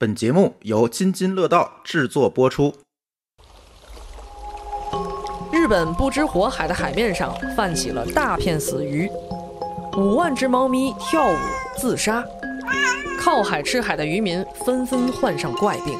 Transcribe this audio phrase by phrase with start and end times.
[0.00, 2.72] 本节目由津津乐道制作播出。
[5.52, 9.10] 日本不知火海的海面上泛起了大片死鱼，
[9.96, 11.36] 五万只猫咪跳舞
[11.76, 12.24] 自杀，
[13.18, 15.98] 靠海吃海的渔民纷纷患上怪病。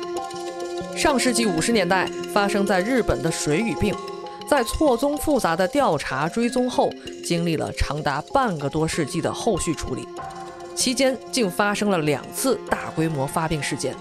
[0.96, 3.93] 上世纪五十年代发生在日本的水俣病，
[4.49, 6.89] 在错综复杂的调查追踪后，
[7.25, 10.07] 经历了长达半个多世纪的后续处理。
[10.79, 13.97] 期间竟发生了两次大规模发病事件，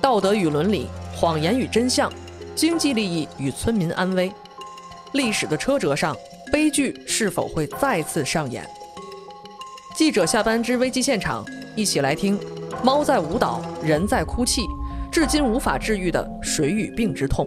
[0.00, 2.10] 道德与伦理、谎言与真相、
[2.54, 4.32] 经济利益与村民安危，
[5.10, 6.16] 历史的车辙上，
[6.52, 8.64] 悲剧是否会再次上演？
[9.96, 11.44] 记者下班之危机现场，
[11.74, 12.38] 一起来听：
[12.84, 14.62] 猫在舞蹈，人在哭泣，
[15.10, 17.44] 至今无法治愈的水俣病之痛。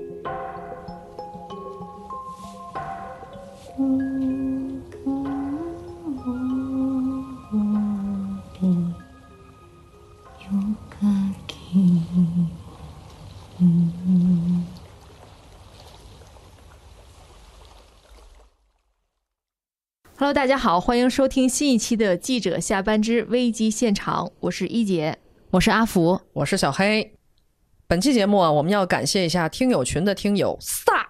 [20.25, 25.19] Hello，大家好，欢迎收听新一期的《记者下班之危机现场》，我是一姐，
[25.51, 27.13] 我是阿福，我是小黑。
[27.85, 31.07] 本期节目啊，我们要感谢一下听友群的听友萨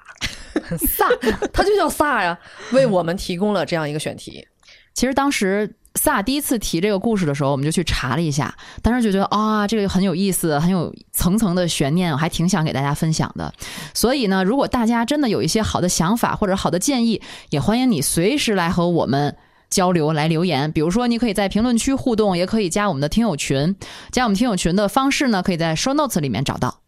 [0.85, 1.07] 萨，
[1.53, 2.37] 他就叫萨呀，
[2.73, 4.45] 为我们提供了这样一个选题。
[4.93, 5.77] 其实当时。
[5.95, 13.53] 萨第一次提这个故事的时候，我们就去查了一下，当时就觉得啊，这个很有意思，很有层层的悬念，我还挺想给大家分享的。
[13.93, 19.35] 所以呢，如果大家真的有一些好的想法或者好的建议，也欢迎你随时来和我们
[19.69, 20.71] 交流，来留言。
[20.71, 23.75] 比如说，你可以在评论区互动，也可以加我们的听友群。
[24.11, 26.84] 加我们听友群的方式呢，可以在 show notes 里面找到。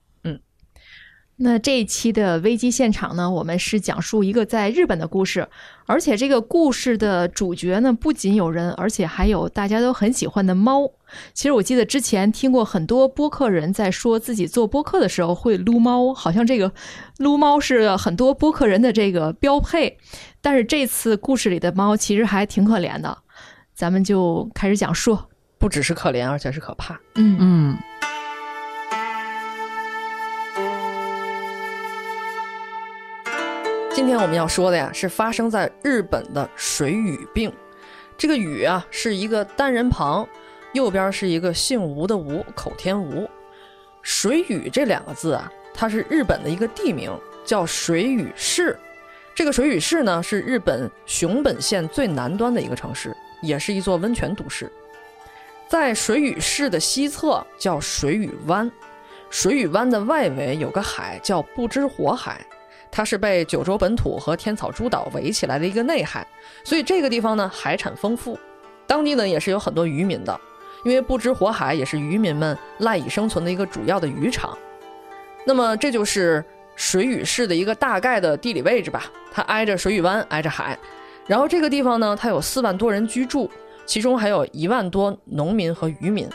[1.39, 5.47] 那这一期的危机现场呢，我们是讲述一个在日本的故事，
[5.85, 10.91] 而且这个故事的主角呢，不仅有人，而且还有大家都很喜欢的猫。
[11.35, 16.71] 其实我记得之前听过很多播客人在说自己做播客的时候会撸猫，好像这个
[17.19, 19.95] 撸猫是很多播客人的这个标配。
[20.41, 23.15] 但是这次故事里的猫其实还挺可怜的，
[23.75, 25.15] 咱们就开始讲述，
[25.59, 26.99] 不只是可怜，而且是可怕。
[27.13, 27.77] 嗯嗯。
[33.97, 37.51] 今天我们要说的呀，是发生在日本的水俣病。
[38.15, 40.29] 这个“俣”啊，是一个单人旁，
[40.71, 43.27] 右边是一个姓吴的“吴”，口天吴。
[44.03, 47.11] 水俣这两个字啊，它是日本的一个地名，
[47.43, 48.77] 叫水俣市。
[49.33, 54.71] 这个水俣市呢，是日本熊本县最南端的一个城市，也是一座温泉都市。
[55.67, 58.71] 在水俣市的西侧叫水俣湾，
[59.31, 62.45] 水俣湾的外围有个海叫不知火海。
[62.97, 66.25] 它是被九州本土和天草诸岛围起来的一个内海，
[66.63, 68.35] 所以这个地方呢海产丰富，
[68.87, 70.41] 当地呢也是有很多渔民的，
[70.83, 74.57] 因为不知火海也是渔民们赖以生存的一个主要的渔场。
[75.45, 76.43] 那么这就是
[76.75, 80.75] 水俣市的一个大概的地理位置吧，它挨着水俣湾，挨着海。
[81.27, 83.47] 然后这个地方呢，它有四万多人居住，
[83.85, 86.27] 其中还有一万多农民和渔民。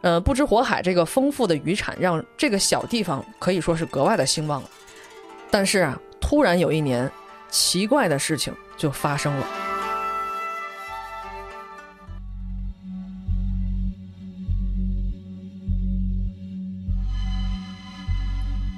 [0.00, 4.60] 呃，不知火海这个丰富的渔产让这个小地方可以说是格外的兴旺。
[5.50, 7.10] 但是啊，突然有一年，
[7.48, 9.46] 奇怪的事情就发生了。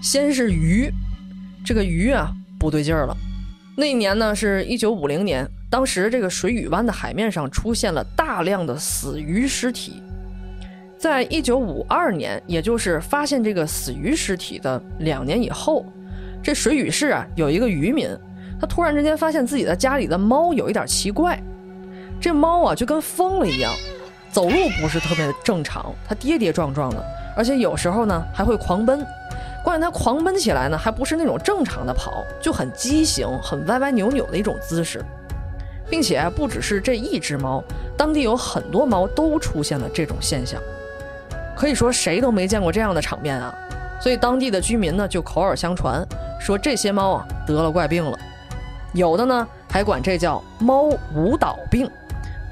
[0.01, 0.91] 先是鱼，
[1.65, 3.17] 这个鱼啊不对劲儿了。
[3.77, 10.03] 那一年呢是一九五零年，当时这个水俣湾的海面上出现了大量的死鱼尸体。
[10.99, 15.85] 在一九五二年，也就是发现这个死鱼尸体的两年以后。
[16.43, 18.09] 这水俣市啊，有一个渔民，
[18.61, 21.41] 他突然之间发现自己的家里的猫有一点奇怪，
[22.21, 23.73] 这猫啊就跟疯了一样，
[24.31, 27.05] 走路不是特别的正常，它跌跌撞撞的，
[27.37, 29.07] 而且有时候呢还会狂奔，
[29.63, 35.01] 关键它狂奔起来呢还不是那种正常的跑，就很畸形、很歪歪扭扭的一种姿势，
[35.89, 37.63] 并且不只是这一只猫，
[37.97, 40.61] 当地有很多猫都出现了这种现象，
[41.57, 43.55] 可以说谁都没见过这样的场面啊。
[44.03, 46.05] 所以当地的居民呢就口耳相传，
[46.41, 48.19] 说这些猫啊得了怪病了，
[48.95, 51.89] 有的呢还管这叫猫舞蹈病。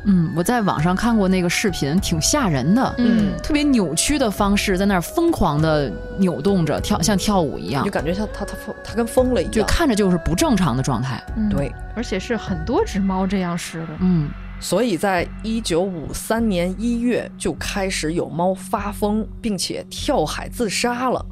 [0.07, 2.95] 嗯，我在网上看过那个视频，挺吓人的。
[2.99, 8.55] 嗯，特别扭曲的方式在那儿疯狂的扭动着，跳像跳舞一样，就感觉像它它
[8.85, 11.21] 它跟疯了一样，就看着就是不正常的状态。
[11.51, 13.89] 对，而且是很多只猫这样似的。
[13.99, 14.31] 嗯。
[14.63, 21.25] 所以在一九五三年一月就开始有猫发疯，并且跳海自杀了。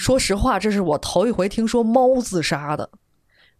[0.00, 2.88] 说实话，这是我头一回听说猫自杀的。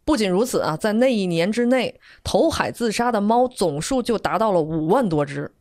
[0.06, 5.52] 不仅如此啊，在那一年之内，投海自杀的猫总数就达到了五万多只。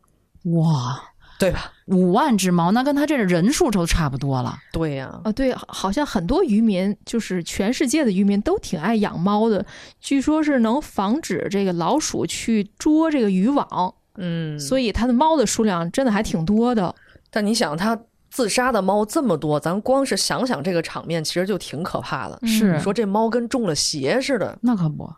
[0.44, 0.98] 哇，
[1.38, 1.74] 对吧？
[1.88, 4.58] 五万只猫，那跟它这个人数都差不多了。
[4.72, 9.66] 对呀、啊，对，好像很多渔民，就是全世界的渔民都挺爱养猫的，
[10.00, 16.96] 据说是能防止这个老鼠去捉这个渔网，嗯，所以它的猫的数量真的还挺多的。
[17.30, 18.00] 但你想，它
[18.30, 22.40] 自杀的猫这么多，咱光是想想这个场面，其实就挺可怕的。
[22.46, 25.12] 是你说这猫跟中了邪似的，那可不，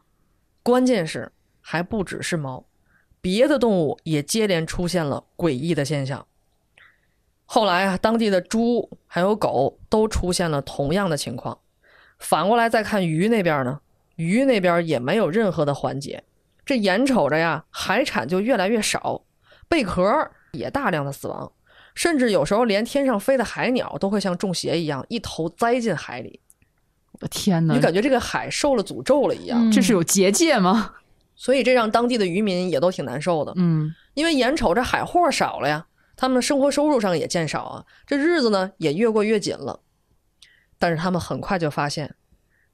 [0.63, 2.65] 关键是还不只是猫，
[3.19, 6.25] 别的动物也接连出现了诡异的现象。
[7.45, 11.59] 后来啊，当地的猪还有狗都出现了同样的情况。
[12.17, 13.81] 反过来再看鱼那边呢，
[14.15, 16.23] 鱼那边也没有任何的缓解。
[16.63, 19.23] 这眼瞅着呀，海产就越来越少，
[19.67, 20.05] 贝壳
[20.53, 21.51] 也大量的死亡，
[21.93, 26.39] 甚至有时候连天上飞的海鸟都会像中邪一样，一头栽进海里。
[27.11, 27.79] 我的天哪你！
[27.79, 29.69] 感觉这个海受了诅咒了一样。
[29.69, 30.95] 嗯这是有结界吗？
[31.35, 33.53] 所以这让当地的渔民也都挺难受的。
[33.55, 39.81] 嗯，因为眼瞅着海货少了呀，他们生活收入上也见少啊，这日子呢也越过越紧了。
[40.77, 42.15] 但是他们很快就发现，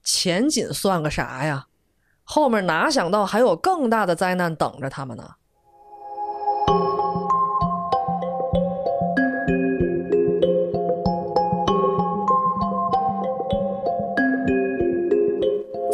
[0.02, 1.66] 钱紧算个啥呀？
[2.22, 5.36] 后面哪想到还有更大的灾难等着他们呢？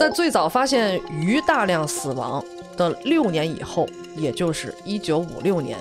[0.04, 2.44] 在最早发现鱼大量死亡
[2.76, 5.78] 的六年以后，也就是一九五六年，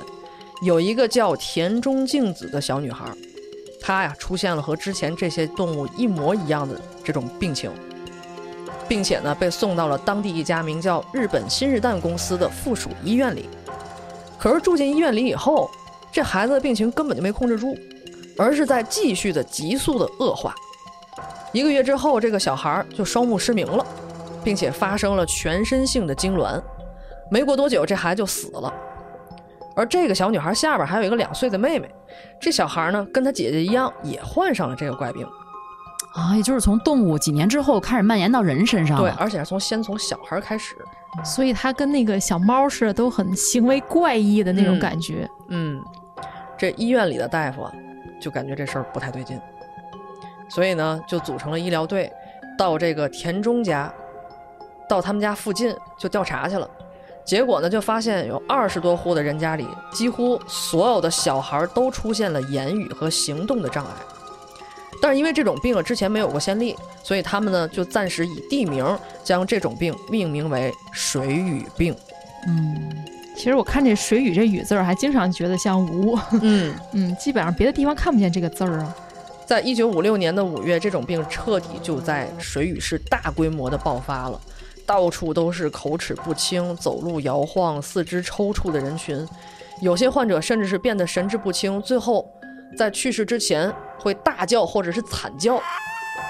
[0.61, 3.03] 有一个叫田中静子的小女孩，
[3.81, 7.69] 她呀出现了和之前这些动物一模一样的这种病情，
[8.87, 13.49] 并且呢被送到了当地一家名叫日本新日蛋公司的附属医院里。
[14.39, 15.69] 可是住进医院里以后，
[16.13, 17.77] 这孩子的病情根本就没控制住，
[18.37, 20.55] 而是在继续的急速的恶化。
[21.51, 23.85] 一个月之后，这个小孩就双目失明了，
[24.43, 26.61] 并且发生了全身性的痉挛。
[27.31, 28.73] 没过多久，这孩子就死了。
[29.75, 31.89] 而这个小女孩下边还有一个两岁的妹妹，
[32.39, 35.25] 这小孩呢跟她姐姐一样，也患上了这个怪病。
[36.13, 40.75] 啊，也就是从动物几年之后开始蔓延到人身上对，而且是从先从小孩开始。
[41.23, 45.27] 所以它跟那个小猫似的，都很行为怪异的那种嗯感觉。
[45.49, 45.81] 嗯，
[46.55, 47.73] 这医院里的大夫啊，
[48.19, 49.39] 就感觉这事儿不太对劲，
[50.49, 52.11] 所以呢，就组成了医疗队，
[52.57, 53.91] 到这个田中家，
[54.87, 56.69] 到他们家附近就调查去了。
[57.25, 63.91] 结果呢，就发现有二十多户的人家里，几乎所有的小孩都出现了言语和行动的障碍。
[65.01, 68.85] 但是因为这种病啊之前没有过先例，所以他们呢就暂时以地名
[69.23, 71.95] 将这种病命名为水俣病。
[72.47, 73.05] 嗯，
[73.37, 78.95] 其实我看这“水语”这“雨”字儿，还经常觉得像“无 嗯。”，嗯，基本上别的地方看不见这个字儿啊。
[79.45, 84.39] 在一九五六年的五月，这种病彻底就在水俣市大规模的爆发了，
[84.85, 89.27] 到处都是口齿不清、走路摇晃、四肢抽搐的人群，
[89.81, 92.29] 有些患者甚至是变得神志不清，最后
[92.77, 95.61] 在去世之前会大叫或者是惨叫。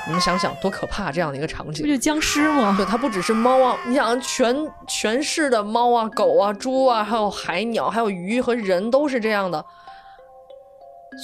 [0.05, 1.81] 你们想想，多可怕这样的一个场景！
[1.81, 2.75] 不就僵尸吗？
[2.77, 4.55] 对，它不只是猫啊，你想全
[4.87, 9.65] 全市的猫啊、狗啊、猪啊，还有海鸟、还有鱼和人都是这样的。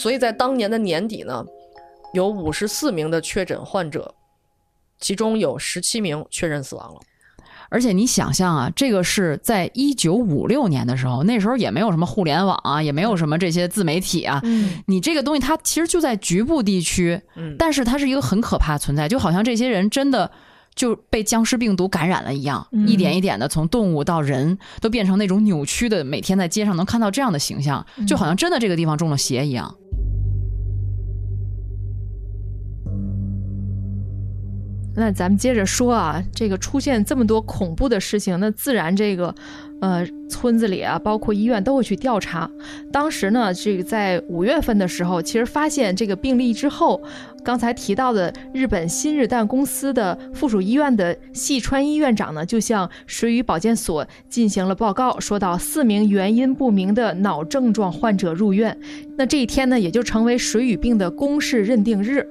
[0.02, 1.46] 所以在当年的年底呢，
[2.14, 4.14] 有五十四名的确诊患者，
[5.00, 7.00] 其中有十七名确认死亡了。
[7.70, 14.40] 而且你想象啊，这个是在一九五六年的时候，那时候也没有什么互联网啊，也没有什么这些自媒体啊。
[14.44, 20.30] 嗯，你这个东西它其实就在局部地区，嗯，但是它是一个很可怕的存在，就好像这些人真的
[20.74, 29.76] 就被僵尸病毒感染了一样，嗯一点一点的从动物到人都变成那种扭曲的，每天在街上能看到这样的形象，就好像真的这个地方中了邪一样。
[35.00, 39.34] 那咱们接着说啊，这个出现这么多恐怖的事情，那自然这个，
[39.80, 42.52] 呃，村子里啊，包括医院都会去调查。
[42.92, 47.02] 当时呢，这个在五月份的时候，其实发现这个病例之后，
[47.46, 58.78] 刚才提到的日本新日蛋公司的附属医院的细川医院长呢，就向水俣保健所进行了报告，说到四名原因不明的脑症状患者入院。
[59.18, 62.28] 那这一天呢，也就成为水俣病的公示认定日。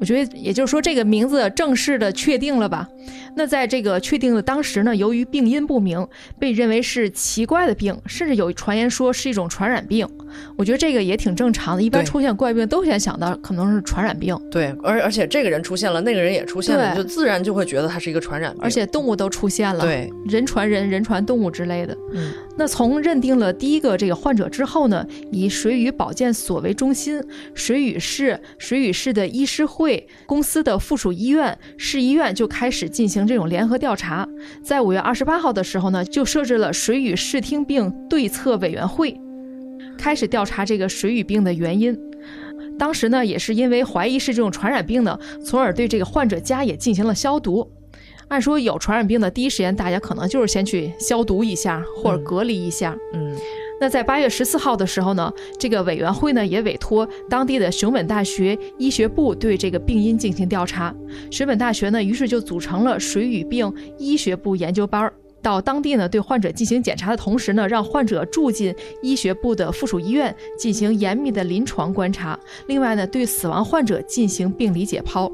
[0.00, 2.88] 我觉得，也就是说，这个名字正式的确定了吧？
[3.36, 6.06] 那在这个确定的当时呢，由于病因不明，
[6.38, 10.08] 被认为是奇怪的病，甚至有传言说是一种传染病。
[10.56, 18.60] 我觉得这个也挺正常的，一般出现怪病都先想到可能是传染病，对，而而且这个人出现了，那个人也出现了，就自然就会觉得它是一个传染病。
[18.62, 21.96] 而且动物都出现了，，对，人传人，人传动物之类的。
[22.12, 27.22] 嗯，那从认定了第一个这个患者之后呢，以水俣保健所为中心，
[27.54, 34.28] 水俣市、水俣市的医师会、公司的附属医院、市医院就开始进行这种联合调查。
[34.62, 39.18] 在五月二十八号的时候呢，就设置了水俣视听病对策委员会。
[39.98, 41.98] 开始调查这个水俣病的原因。
[42.78, 47.70] 当时呢，也是因为怀疑是这种传染病呢，从而对这个患者家也进行了消毒。
[48.28, 52.96] 按说有传染病的第一时间，大家可能就是先去消毒一下或者隔离一下。
[53.14, 53.36] 嗯
[53.80, 60.94] 那在八月十四号的时候呢，这个委员会呢也委托当地的熊本大学医学部对这个病因进行调查。
[61.30, 65.12] 熊本大学呢，于是就组成了水俣病医学部研究班儿。
[65.42, 72.36] 到当地呢，对患者进行检查的同时呢，让患者住进医学部的附属医院进行严密的临床观察。
[72.66, 75.30] 另外呢，对死亡患者进行病理解剖。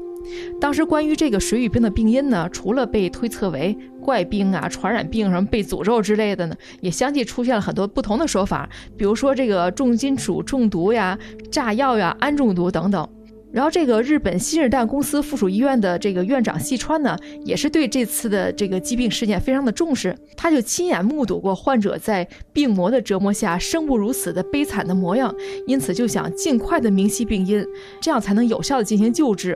[0.61, 11.17] 当时关于这个水俣病的病因呢，除了被推测为怪病啊、传染病什么被诅咒之类的呢，也相继出现了很多不同的说法，比如说这个重金属中毒呀、
[11.49, 13.09] 炸药呀、氨中毒等等。
[13.53, 25.31] 然后，这个日本新日蛋公司附属医院的这个院长细川呢，也是对这次的这个疾病事件非常的重视，他就亲眼目睹过患者在病魔的折磨下生不如死的悲惨的模样，
[25.67, 27.63] 因此就想尽快的明晰病因，
[28.01, 29.55] 这样才能有效的进行救治。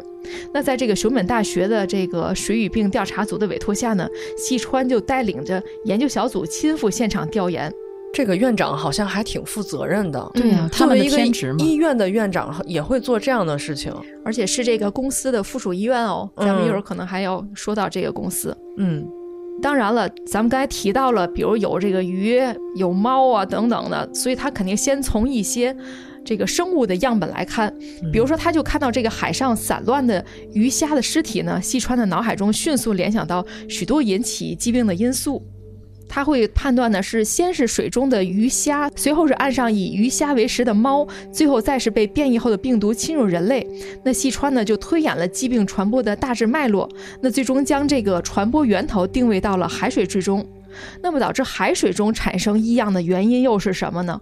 [0.54, 7.74] 那在这个熊本大学的这个水俣病调查组的委托下呢，细川就带领着研究小组亲赴现场调研。
[8.14, 10.32] 这个院长好像还挺负责任的。
[10.34, 11.60] 对呀、嗯他们的作为一个天职嘛。
[11.60, 13.94] 医院的院长也会做这样的事情。
[14.26, 18.56] 而且是这个公司的附属医院哦，咱们一会儿可能还要说到这个公司。
[18.78, 19.06] 嗯
[19.60, 22.40] 当然了，咱们刚才提到了，比如有这个鱼、
[22.76, 25.76] 有猫啊等等的，所以他肯定先从一些
[26.24, 27.74] 这个生物的样本来看，
[28.14, 30.24] 比如说他就看到这个海上散乱的
[30.54, 35.44] 鱼虾的尸体呢，细川的脑海中迅速联想到许多引起疾病的因素。
[36.08, 43.68] 他会判断的，是先是水中的鱼虾，随后是岸上以鱼虾为食的猫，最后再是被变异后的病毒侵入人类。
[44.04, 46.90] 那细川呢，就推演了疾病传播的大致脉络，
[47.22, 50.48] 那最终将这个传播源头定位到了海水之中。
[51.02, 54.20] 那么导致海水中产生异样的原因又是什么呢？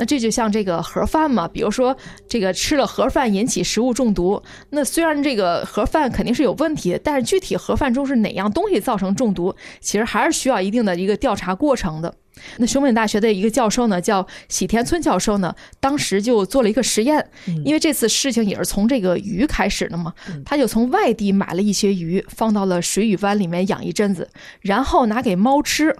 [0.00, 1.94] 那这就像这个盒饭嘛，比如说
[2.26, 12.14] 这个吃了盒饭引起食物中毒，那虽然这个盒饭肯定是有问题，但是具体盒饭中是哪样东西造成中毒，其实还是需要一定的一个调查过程的。
[12.56, 17.28] 那熊本大学的一个教授呢，叫喜田村教授呢，当时就做了一个实验，
[17.66, 20.14] 因为这次事情也是从这个鱼开始的嘛，
[20.46, 24.30] 他就从外地买了一些鱼，放到了水鱼湾里面养一阵子，
[24.62, 25.94] 然后拿给猫吃。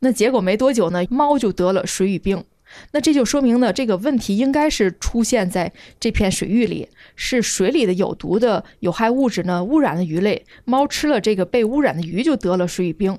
[0.00, 2.44] 那结果没多久呢，猫就得了水俣病。
[2.92, 13.18] 那这就说明呢，这个问题应该是出现在这片水域里，是水里的有毒的有害物质呢污染了鱼类，猫吃了这个被污染的鱼就得了水俣病。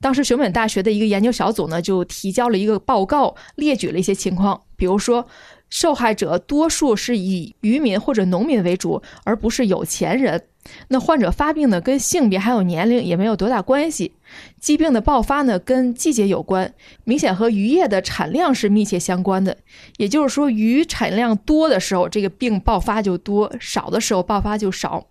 [0.00, 5.26] 当时熊本大学的一个研究小组呢，就提交了一个报告，列举了一些情况，比如说，
[5.70, 10.40] 受害者多数是以渔民或者农民为主，而不是有钱人。
[10.86, 14.12] 那患者发病呢，跟性别还有年龄也没有多大关系。
[14.60, 16.74] 疾病的爆发呢，跟季节有关，
[17.04, 19.56] 明显和渔业的产量是密切相关的。
[19.96, 25.06] 也就是说，鱼产量多的时候，这个病爆发就多；少的时候爆发就少。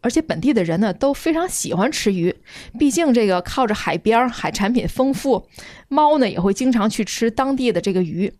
[0.00, 2.34] 而且本地的人呢，都非常喜欢吃鱼，
[2.78, 5.48] 毕竟这个靠着海边儿，海产品丰富，
[5.88, 8.32] 猫呢也会经常去吃当地的这个鱼。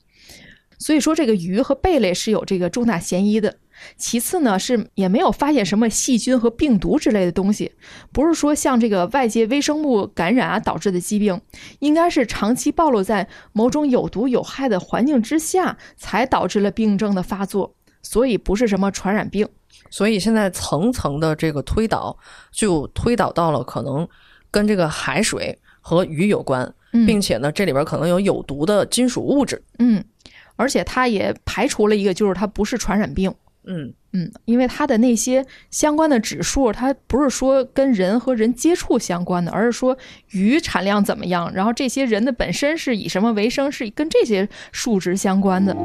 [0.79, 3.57] 所以说，这个鱼和贝类是有这个重大嫌疑的。
[3.97, 7.73] 其次呢，是也没有发现什么细菌和病毒之类的东西，
[8.13, 11.41] 不是说像这个外界微生物感染啊导致的疾病，
[11.79, 19.49] 应该是长期暴露在某种有毒有害的环境之下，才导致了病症的发作，所以不是什么传染病。
[19.91, 22.17] 所以现在层层的这个推导，
[22.51, 24.07] 就推导到了可能
[24.51, 29.63] 跟这个海水和鱼有关，嗯并且呢，这里边可能有有毒的金属物质。
[29.79, 30.05] 嗯，
[30.57, 33.33] 而且它也排除了一个，就是它不是传染病。
[33.71, 39.97] 嗯嗯，因为它的那些相关的指数，它不是说跟人和人接触相关的，而是说
[40.31, 45.77] 鱼产量怎么样，然后这些人的本身是以什么为生，是跟这些数值相关的。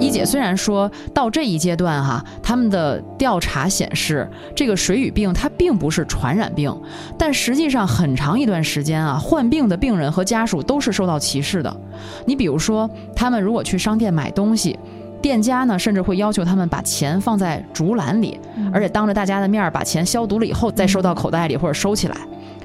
[0.00, 6.72] 一姐虽然说到这一阶段哈，他们的调查显示这个水俣病它并不是传染病，
[7.18, 11.80] 但实际上很长一段时间啊，患病的病人和家属都是受到歧视的。
[12.26, 14.78] 你比如说，他们如果去商店买东西，
[15.20, 18.38] 店家呢甚至会要求他们把钱放在竹篮里，
[18.72, 22.16] 而且当着大家的面儿把钱消毒了以后再收到口袋里或者收起来。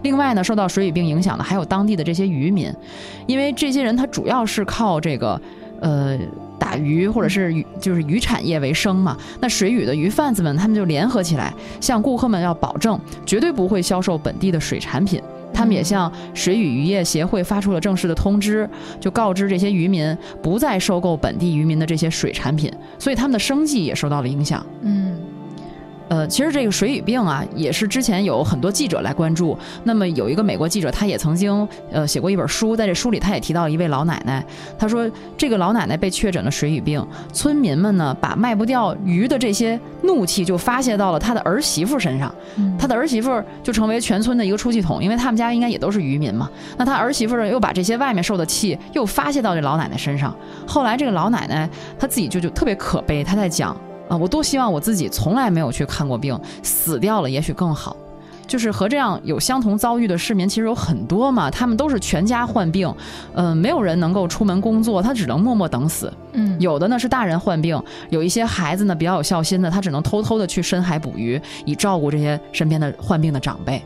[0.03, 2.72] 另外呢，受到水俣病影响的还有当地的这些渔民，
[3.25, 5.39] 因为这些人他主要是靠这个
[5.79, 6.19] 呃
[6.60, 9.17] 打鱼或者是渔就是渔产业为生嘛。
[9.39, 15.22] 那水俣的鱼贩子们他们就联合起来，向顾客们要保证绝对不会销售本地的水产品。
[15.53, 18.69] 他们也向水与渔业协会发出了正式的通知，
[19.00, 24.65] 就告知这些渔民不再收购本地渔民的这些水产品，所以他们的生计也受到了影响。
[24.81, 25.15] 嗯，
[26.13, 29.58] 呃，其实这个水俣病啊，也是之前有很多记者来关注。
[29.84, 34.46] 那么有一个美国记者，他也曾经呃写过一本书，在这书里他也提到一位老奶奶，
[34.77, 42.32] 他说这个老奶奶被确诊了水俣病，村民们呢把卖不掉鱼的这些怒气就发泄到了他的儿媳妇身上，
[42.77, 46.48] 他的儿媳妇就成为全村的一个出气筒，因为他们家应该也都是渔民嘛。
[46.77, 50.36] 那他儿媳妇呢又把这些外面受的气又发泄到这老奶奶身上。
[50.67, 51.67] 后来这个老奶奶
[51.98, 53.75] 她自己就就特别可悲，她在讲。
[54.13, 57.98] 啊，我多希望我自己从来没有去看过病，死掉了也许更好。
[58.46, 62.93] 就是和这样有相同遭遇的市民其实有很多嘛，他们都是全家患病，
[63.34, 66.13] 嗯，没有人能够出门工作，他只能默默等死。
[66.34, 73.82] 嗯，有的呢是大人患病，有一些孩子呢比较有孝心的，他只能偷偷的去深海捕鱼，以照顾这些身边的患病的长辈。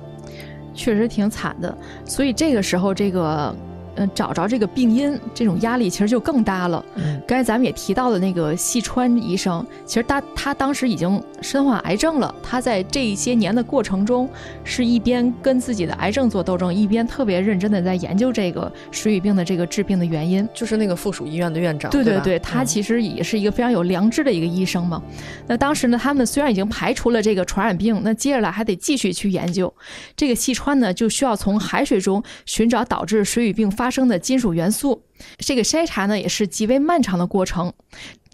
[0.74, 1.74] 确实挺惨的。
[2.04, 3.56] 所以这个时候，这个。
[3.98, 6.84] 嗯，找着这个病因，这种压力其实就更大了。
[6.96, 12.34] 嗯，刚才咱们也提到的那个细川医生，其实他他当时已经身患癌症了。
[12.44, 14.30] 他在这一些年的过程中，
[14.64, 20.48] 是一边跟自己的癌症做斗争，一边特别认真的在研究这个水俣病的这个治病的原因。
[20.54, 25.02] 就是那个附属医院的院长，对对对，他其实也是一个非常有良知的一个医生嘛。
[25.48, 29.74] 那当时呢，他们虽然已经排除了这个传染病，那接下来还得继续去研究
[30.16, 33.87] 这个细川呢，就需要从海水中寻找导致水俣病发。
[33.88, 35.02] 发生的金属元素，
[35.38, 37.72] 这个筛查呢也是极为漫长的过程。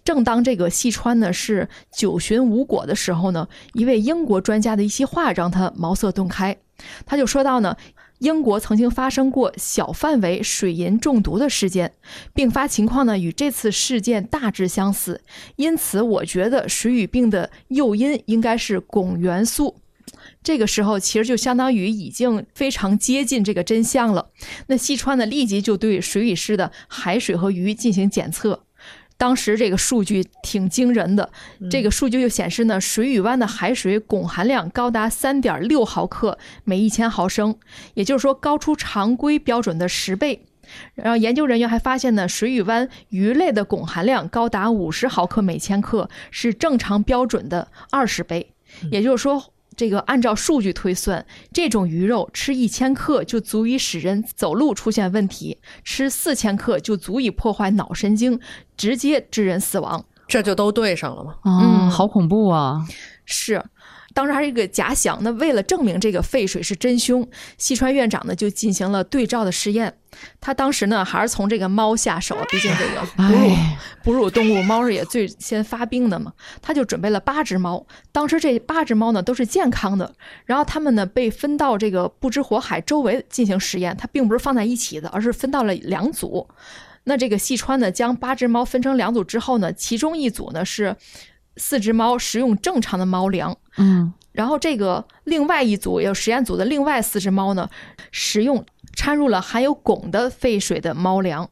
[0.03, 6.57] 正当这个细川呢是九寻无果的时候呢，一位英国专家的一席话让他茅塞顿开。
[7.05, 7.77] 他就说到呢，
[8.17, 11.93] 英国曾经发生过小范围水银中毒的事件，
[12.33, 15.21] 并发情况呢与这次事件大致相似，
[15.57, 19.75] 因此我觉得水俣病的诱因应该是汞元素。
[20.43, 24.29] 这个时候，其实就相当于已经非常接近这个真相了。
[24.67, 28.65] 那西川呢，立即就对水俣市的海水和鱼进行检测。
[29.15, 31.31] 当时这个数据挺惊人的，
[31.71, 37.55] 这个数据就显示呢，水俣湾的海水汞含量高达三点六毫克每一千毫升，
[37.93, 40.45] 也就是说高出常规标准的十倍。
[40.95, 48.53] 然后研究人员还发现呢，水俣湾鱼类的汞含量高达五十毫克每千克，是正常标准的二十倍。
[48.91, 49.52] 也就是说。
[49.75, 58.39] 这个按照数据推算，这种鱼肉吃一千克就足以使人走路出现问题，吃四千克就足以破坏脑神经，
[58.77, 60.05] 直接致人死亡。
[60.27, 61.35] 这就都对上了吗？
[61.43, 62.85] 嗯，好恐怖啊！
[63.25, 63.63] 是。
[64.13, 69.93] 当时还是一个假想，那为了证明这个废水是真凶，细川院长呢就进行了对照的实验。
[70.39, 73.55] 他当时呢还是从这个猫下手，毕竟这个 哺乳
[74.03, 76.31] 哺乳动物猫是也最先发病的嘛。
[76.61, 80.13] 他就准备了八只猫，当时这八只猫呢都是健康的，
[80.45, 83.97] 然后他们呢被分到这个不知火海周围进行实验。
[83.97, 86.47] 它并不是放在一起的，而是分到了两组。
[87.05, 90.95] 那这个细川呢将八只猫分成两组之后呢，其中一组呢是。
[91.55, 97.69] 四只猫食用正常的猫粮，嗯，然后这个另外一组有实验组的另外四只猫呢，
[98.11, 101.49] 食用掺入了含有汞的废水的猫粮。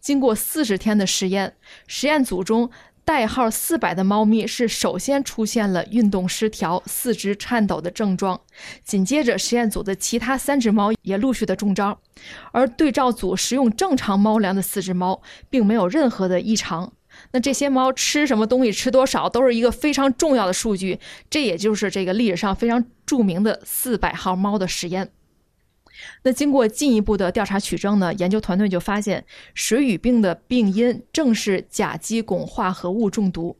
[0.00, 2.70] 经过四十天的实验，实验组中
[3.04, 8.40] 代号四百的猫咪是首先出现了运动失调、四肢颤抖的症状，
[8.84, 11.98] 紧接着实验组的其他三只猫也陆续的中招，
[12.52, 16.92] 而对照组食用正常猫粮的四只猫并没有任何的异常。
[17.32, 21.00] 那这些猫吃什么东西，吃多少，都是一个非常重要的数据。
[21.30, 25.10] 这也就是这个历史上非常著名的四百号猫的实验。
[26.24, 33.58] 那经过进一步的调查取证呢，研究团队就发现，水俣病的病因正是甲基汞化合物中毒。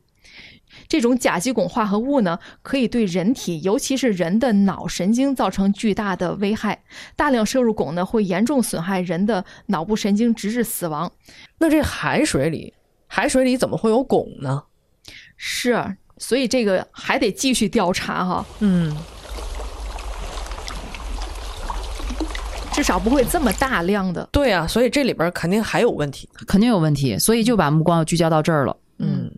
[0.87, 6.83] 这种甲基汞化合物呢，可以对人体，尤其是人的脑神经造成巨大的危害。
[7.15, 11.11] 大量摄入汞呢，会严重损害人的脑部神经，直至死亡。
[11.59, 12.73] 那这海水里？
[13.15, 14.63] 海水里怎么会有汞呢？
[15.37, 15.85] 是，
[16.17, 18.43] 所以这个还得继续调查哈。
[18.59, 18.91] 嗯，
[22.71, 24.27] 至少不会这么大量的。
[24.31, 28.75] 对啊，所以这里边肯定还有问题，肯定有问题，所以就把目光聚焦到这儿了。
[28.97, 29.31] 嗯。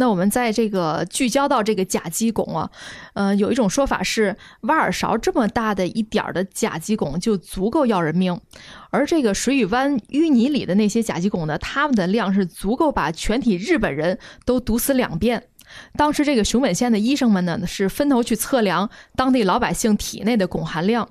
[0.00, 2.70] 那我们在这个聚焦到这个甲基汞啊，
[3.14, 8.40] 呃，有一种说法是，挖耳勺这么大的一点儿的甲基汞就足够要人命，
[8.90, 15.42] 而这个水俣湾淤泥里的那些甲基汞呢，它们的量是足够把全体日本人都毒死两遍。
[15.96, 21.08] 当时这个熊本县的医生们呢，是分头去测量当地老百姓体内的汞含量。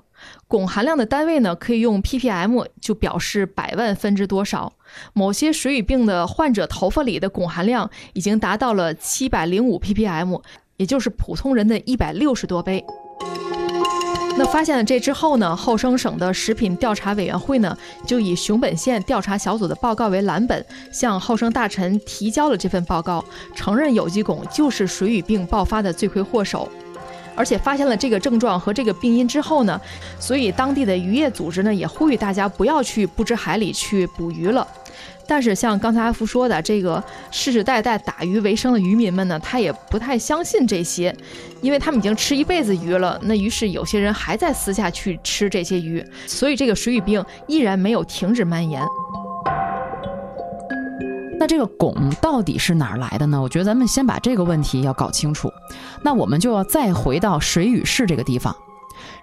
[0.48, 4.72] 汞含量的单位呢，可以用 ppm 就表示百万分之多少。
[5.12, 10.40] 某些水俣病的患者头发里的汞含量已经达到了七百零五 ppm，
[10.78, 12.82] 也就是普通人的一百六十多倍。
[14.38, 23.22] 那发现了这之后呢，后生省的食品调查委员会呢，就以熊本县调查小组的报告为蓝本，向后生大臣提交了这份报告，
[23.54, 26.68] 承认有机汞就是水俣病爆发的罪魁祸首。
[27.38, 29.80] 而且发现了这个症状和这个病因之后呢，
[30.18, 34.66] 所以当地的渔业组织呢也呼吁大家不要去不知海里去捕鱼了。
[35.24, 41.14] 但是像刚才阿福说的，这个世世代代打鱼为生的渔民们呢，他也不太相信这些，
[41.60, 43.20] 因为他们已经吃一辈子鱼了。
[43.22, 48.82] 那于是有些人还在私下去吃这些鱼，所以这个水俣病依然没有停止蔓延。
[51.38, 53.40] 那这个汞到底是哪儿来的呢？
[53.40, 55.50] 我觉得咱们先把这个问题要搞清楚。
[56.02, 58.54] 那我们就要再回到水与市这个地方。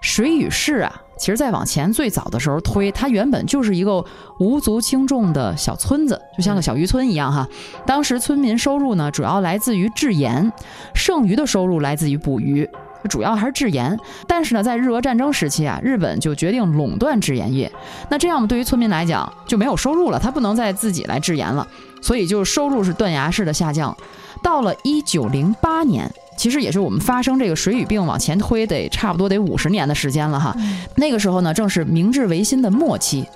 [0.00, 4.04] 水与市啊，其实再往前最早的时候推，它原本就是一个
[4.38, 7.46] 无足轻重的小村子，就像个小渔村一样哈。
[7.84, 10.50] 当时村民收入呢，主要来自于制盐，
[10.94, 12.68] 剩余的收入来自于捕鱼。
[13.08, 17.70] 主要还是制盐，但是呢，在日俄战争时期啊，日本就决定垄断制盐业。
[18.08, 21.64] 那这样对于村民来讲就没有收入了，他不能再自己来制盐了，
[22.06, 23.96] 所以就收入是断崖式的下降。
[24.40, 30.56] 到了一九零八年，其实也是我们发生这个水俣病往前推得差不多得五十年的时间了哈。
[30.94, 33.26] 那个时候呢，正是明治维新的末期。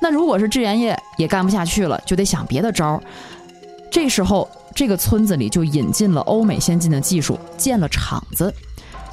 [0.00, 3.00] 那如果是制盐业也干不下去了，就得想别的招儿。
[3.92, 8.52] 这时候，这个村子里就引进了欧美先进的技术，建了厂子。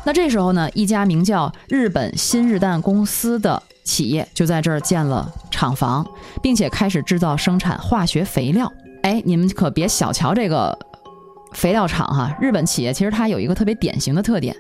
[0.04, 6.04] 那这时候呢，一家名叫日本新日蛋公司的企业就在这儿建了厂房，
[6.42, 8.72] 并且开始制造生产化学肥料。
[9.04, 10.78] 哎，你们可别小瞧这个
[11.52, 12.36] 肥料厂哈！
[12.42, 14.56] 日本企业其实它有一个特别典型的特点，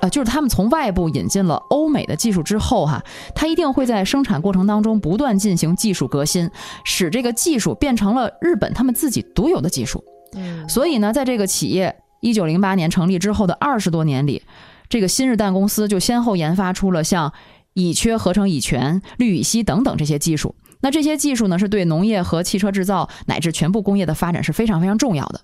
[0.00, 3.02] 呃，就是他们从外部引进了欧美的技术之后哈，
[3.34, 6.48] 它一定会在生产过程当中不断进行技术革新，
[6.84, 10.04] 使这个技术变成了日本他们自己独有的技术。
[10.34, 14.42] 嗯，所以呢，在这个企业一九零八年成立之后的二十多年里，
[14.88, 17.32] 这个新日蛋公司就先后研发出了像
[17.72, 20.54] 乙炔合成乙醛、氯乙烯等等这些技术。
[20.86, 25.40] 那这些技术呢，是对农业和汽车制造乃至全部工业的发展是非常非常重要的。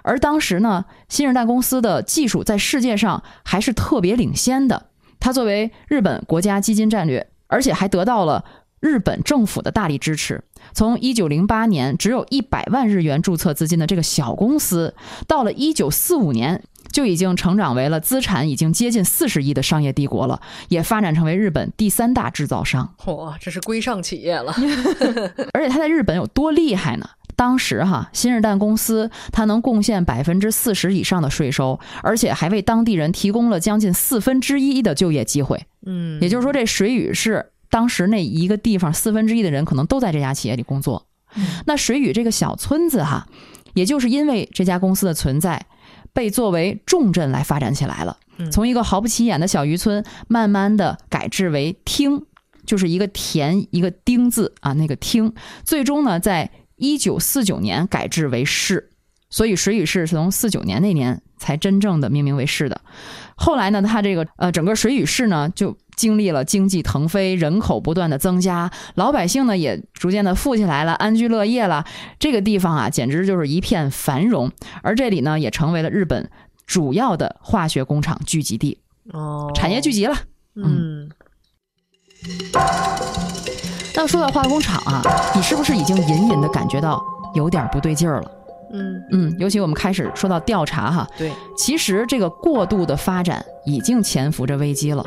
[0.00, 4.86] 而当时呢，新日代公司的技术在世界上还是特别领先的。
[5.18, 8.42] 它作为日本国家基金战略，而且还得到了
[8.80, 10.42] 日本政府的大力支持。
[10.72, 14.94] 从一九零八年只有一百万日元注册资金的这个小公司，
[15.26, 16.62] 到了一九四五年。
[16.92, 22.94] 就已经成长为了资产已经接近四十亿的商业帝国了，也发展成为日本第三大制造商。
[23.06, 24.54] 哇，这是规上企业了。
[25.54, 27.08] 而且它在日本有多厉害呢？
[27.36, 35.64] 当时哈，新日蛋公司它能贡献百分之四十以上的税收，而且还为当地人提供了将近四分之一的就业机会。
[35.86, 41.06] 嗯，也就是说，这水俣市当时那一个地方四分之一的人可能都在这家企业里工作。
[41.64, 43.26] 那水俣这个小村子哈，
[43.72, 45.64] 也就是因为这家公司的存在。
[46.12, 48.16] 被作为重镇来发展起来了，
[48.50, 52.24] 从一个毫不起眼的小渔村，慢慢的改制为町，
[52.66, 55.32] 就是一个田一个丁字啊，那个町，
[55.64, 58.90] 最终呢，在一九四九年改制为市，
[59.28, 62.80] 所以水与市是从四九年那年才真正的命名为市的。
[63.36, 65.76] 后来呢，它这个呃整个水与市呢就。
[66.00, 71.84] 经历了经济腾飞，人口不断的增加，老百姓呢也逐渐的富起来了，安居乐业了。
[72.18, 74.50] 这个地方啊，简直就是一片繁荣。
[74.82, 76.30] 而这里呢，也成为了日本
[76.64, 78.78] 主要的化学工厂聚集地，
[79.12, 80.16] 哦，产业聚集了。
[80.54, 81.10] 嗯，
[83.94, 85.02] 那说到化工厂啊，
[85.36, 86.98] 你是不是已经隐隐的感觉到
[87.34, 88.30] 有点不对劲儿了？
[88.72, 95.04] 嗯嗯，尤其我们开始说到调查哈，对，其实这个过度的发展已经潜伏着危机了。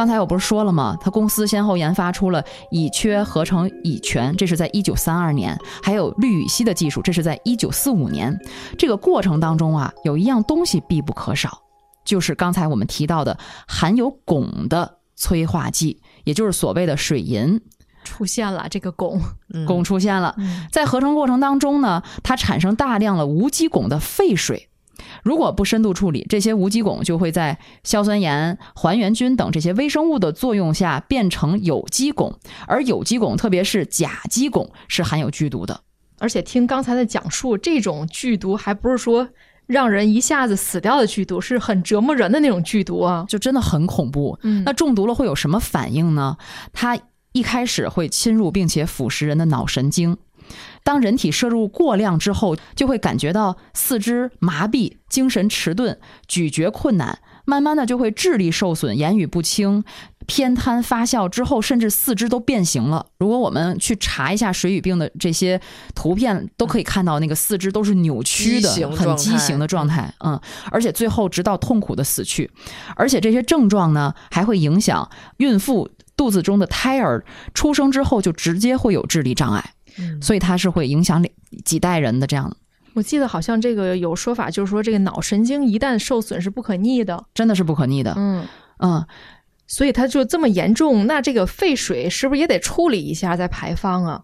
[0.00, 0.96] 刚才我不是说了吗？
[0.98, 8.34] 他公司先后研发出了乙炔合成乙醛，这是在一九三二年；还有氯乙烯的技术，这是在一九四五年。
[8.78, 11.60] 这个过程当中啊，有一样东西必不可少，
[12.02, 13.36] 就是刚才我们提到的
[13.68, 17.60] 含有汞的催化剂，也就是所谓的水银
[18.02, 18.68] 出现了。
[18.70, 19.20] 这个汞，
[19.66, 20.34] 汞出现了，
[20.72, 24.69] 在合成过程当中呢，它产生大量了无机汞的废水。
[25.22, 32.34] 如果不深度处理，这些无机汞就会在硝酸盐、还原菌等这些微生物的作用下变成有机汞，
[32.66, 35.80] 而有机汞，特别是甲基汞，是含有剧毒的。
[36.18, 39.28] 而且听刚才的讲述，这种剧毒还不是说
[39.66, 44.38] 让人一下子死掉的剧毒，是很折磨人的那种剧毒啊，就真的很恐怖。
[44.42, 46.36] 嗯，那中毒了会有什么反应呢？
[46.72, 46.98] 它
[47.32, 50.16] 一开始会侵入并且腐蚀人的脑神经。
[50.82, 59.84] 当人体摄入过量之后，就会感觉到四肢麻痹、精神迟钝、咀嚼困难，慢慢的就会智力受损、言语不清，
[60.26, 63.06] 偏瘫发酵之后，甚至四肢都变形了。
[63.18, 65.60] 如果我们去查一下水俣病的这些
[65.94, 70.12] 图片，都可以看到那个四肢都是扭曲的畸，很畸形的状态。
[70.24, 70.40] 嗯，
[70.70, 72.50] 而且最后直到痛苦的死去。
[72.96, 81.24] 而且这些症状呢，还会影响孕妇肚子中的胎儿出生之后就直接会有智力障碍，嗯所以它是会影响
[81.64, 82.56] 几代人的这样的。
[82.94, 87.24] 我记得好像这个有说法，就是说这个脑神经一旦受损是不可逆的。
[87.34, 88.44] 真的是不可逆的，嗯，
[88.78, 89.06] 嗯，
[89.66, 94.22] 所以它就这么严重，那这个废水是不是也得处理一下再排放啊？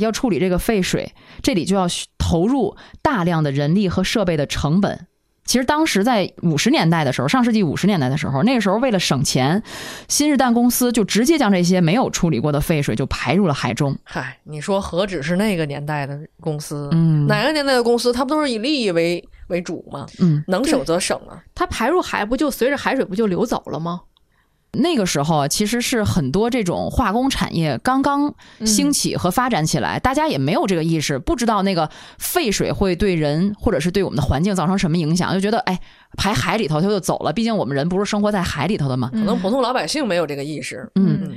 [0.00, 5.06] 要处理这个废水，这里就要需投入大量的人力和设备的成本。
[5.44, 9.62] 其实当时在五十年代的时候，上世纪五十年代的时候，那个时候为了省钱，
[10.08, 13.96] 新日蛋公司就直接将这些没有处理过的废水就排入了海中。
[14.04, 16.88] 嗨，你说何止是那个年代的公司？
[16.92, 20.06] 嗯哪个年代的公司，它不都是以利益为为主吗？
[20.20, 21.42] 嗯，能省则省啊。
[21.54, 24.00] 它排入海不就随着海水不就流走了吗？
[24.74, 28.34] 那个时候啊，其实是很多这种化工产业刚刚
[28.64, 35.80] 兴起和发展起来，大家也没有这个意识，不知道那个废水会对人或者是对我们的环境造成什么影响，就觉得哎，
[36.16, 37.32] 排海里头它就走了。
[37.32, 39.10] 毕竟我们人不是生活在海里头的嘛。
[39.12, 40.90] 可能普通老百姓没有这个意识。
[40.94, 41.34] 嗯，嗯，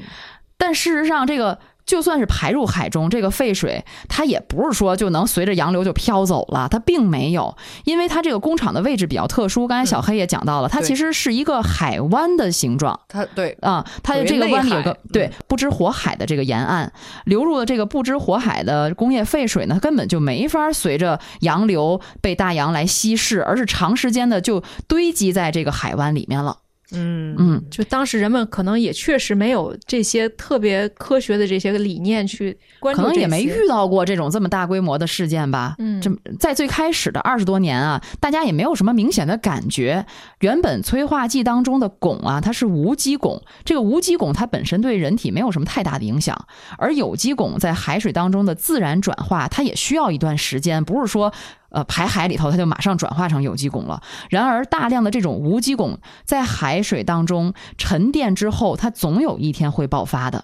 [0.58, 9.66] 但事实上，这个就算是排入海中，这个废水它也不是说就能随着洋流就飘走了，它并没有，因为它这个工厂的位置比较特殊。
[9.66, 13.00] 刚才小黑也讲到了，它其实是一个海湾的形状。
[13.08, 16.92] 它对啊，它的这个湾里有个对不知火海的这个沿岸
[17.24, 26.58] 流入的这个不知火海的工业废水呢，它根本就没法随着洋流被大洋来稀释，而是长时间的就堆积在这个海湾里面了。
[26.92, 35.76] 嗯嗯，就当时人们可能也确实没有这些特别科学的这些个理念去关注，可能也没遇到过这种这么大规模的事件吧。
[35.80, 40.06] 嗯这在最开始的二十多年啊，大家也没有什么明显的感觉。
[40.40, 46.48] 原本催化剂当中的汞啊，它是无机汞，这个无机汞它本身对人体没有什么太大的影响，
[46.78, 51.34] 而有机汞在海水当中的自然转化，它也需要一段时间，不是说。
[51.78, 54.02] 呃，排海里头，它就马上转化成有机汞了。
[54.32, 60.44] 然而，大量的这种无机汞在海水当中沉淀之后，它总有一天会爆发的。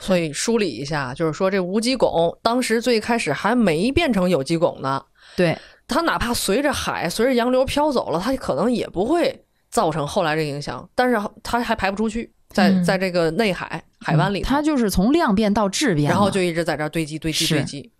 [0.00, 5.02] 所以梳理一下，就是说这无机汞当时最开始还没变成有机汞呢，
[5.36, 17.92] 对，它哪怕随着海、随着洋流飘走了，它可能也不会造成后来这影响，但是它还排不出去，在嗯在这个内海海湾里头，它就是从量变到质变，然后就一直在这儿堆积、堆积、堆积。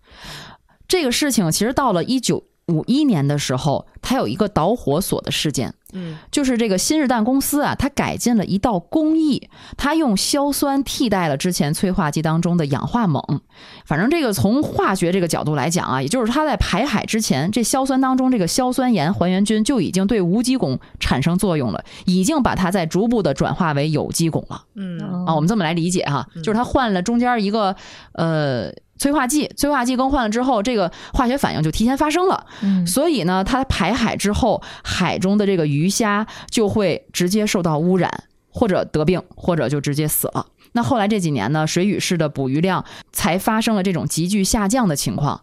[0.89, 13.41] 这个事情其实到了一九五一年的时候，它有一个导火索的事件，嗯就是这个新日蛋公司啊，它改进了一道工艺，它用硝酸替代了之前催化剂当中的氧化锰。
[13.85, 24.65] 反正这个从化学这个角度来讲啊，也就是它在排海之前，这硝酸当中这个硝酸盐还原菌就已经对无机汞产生作用了，已经把它在逐步的转化为有机汞了。
[24.77, 27.75] 嗯啊，我们这么来理解哈，就是它换了中间一个
[28.13, 38.09] 呃催化剂，催化剂更换了之后，这个化学反应就提前发生了，嗯所以呢，它排海之后，海中的这个鱼虾就会直接受到污染，
[38.49, 40.47] 或者得病，或者就直接死了。
[40.71, 45.41] 那后来这几年呢，水俣市的捕鱼量才发生了这种急剧下降的情况。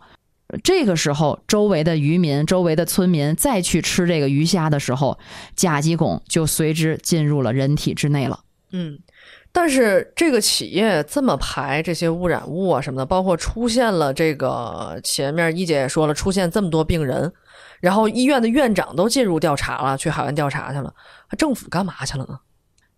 [0.63, 5.19] 这个时候，周围的渔民、周围的村民再去吃这个鱼虾的时候，
[5.57, 8.39] 甲基汞就随之进入了人体之内了。
[8.71, 8.99] 嗯，
[9.51, 17.31] 但是这个企业这么排这些污染物啊什么的，包括出现了这个前面一姐也说了，出现这么多病人，
[17.79, 20.93] 然后医院的院长都进入调查了，去海湾调查去了，
[21.37, 22.39] 政府干嘛去了呢？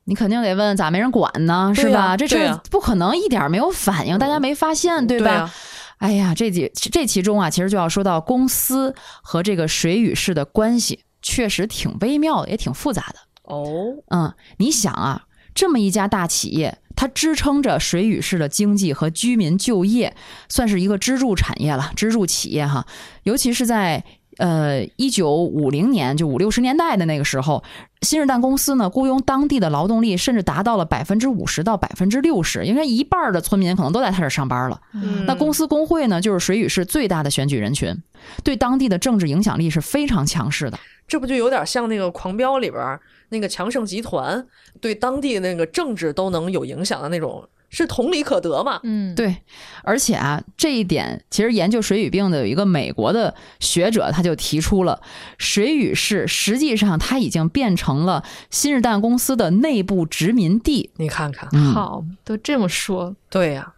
[0.04, 2.18] 你肯定得问咋没人管呢，是吧？
[2.18, 5.32] 这事儿不可能一点儿没有反应，大家没发现，对吧？
[5.32, 5.54] 呀
[6.00, 13.20] 哎呀，这几这其中啊，其实就要说到公司和这个水与市的关系，确实挺微妙的，也挺复杂的。
[13.44, 15.22] 哦，嗯，你想啊，
[15.54, 20.16] 这么一家大企业，它支撑着水俣市的经济和居民就业，
[20.50, 22.86] 算是一个支柱产业了，支柱企业哈。
[23.24, 24.04] 尤其是在
[24.38, 27.64] 呃一九五零年，就五六十年代的那个时候，
[28.02, 34.80] 新日蛋公司呢雇佣当地的劳动力，甚至达到了百分之五十到百分之六十，应该一半儿的村民可能都在他这儿上班了。
[34.94, 37.96] 嗯那公司工会呢，就是水俣市最大的选举人群，
[38.44, 40.80] 对当地的政治影响力是非常强势的。
[41.08, 44.46] 这不就有点像那个《狂飙》里边儿那个强盛集团
[44.80, 48.80] 对当地那个政治都能有影响的那种，是同理可得嘛？
[48.84, 49.38] 嗯，对，
[49.84, 55.02] 而且啊，这一点其实研究水俣病的有一个美国的学者，他就提出了，
[55.38, 60.92] 水俣市实际上它已经变成了新日蛋公司的内部殖民地。
[60.98, 63.74] 你看看，嗯，好，都这么说，对呀、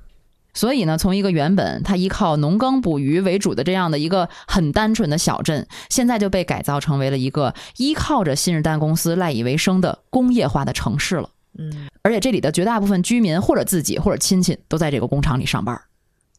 [0.53, 11.29] 所以呢，从一个原本它依靠农耕捕鱼为主的这样的一个很单纯的小镇，现在就被改造成为了一个依靠着新日丹公司赖以为生的工业化的城市了。
[11.57, 15.79] 嗯，而且这里的绝大部分居民或者自己或者亲戚都在这个工厂里上班，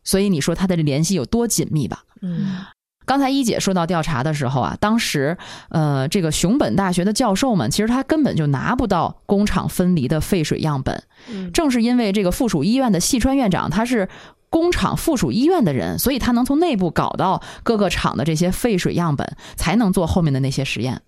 [0.03, 2.05] 所以你说他的联系有多紧密吧？
[2.23, 2.65] 嗯
[3.05, 5.37] 刚才一姐说到调查的时候啊，当时
[5.69, 14.09] 呃，这个熊本大学的教授们其实他根本就拿不到工厂分离的废水样本，嗯正是因为这个附属医院的细川院长他是
[14.51, 21.03] 工厂附属医院的人，所以他能从内部搞到各个厂的这些废水样本，才能做后面的那些实验。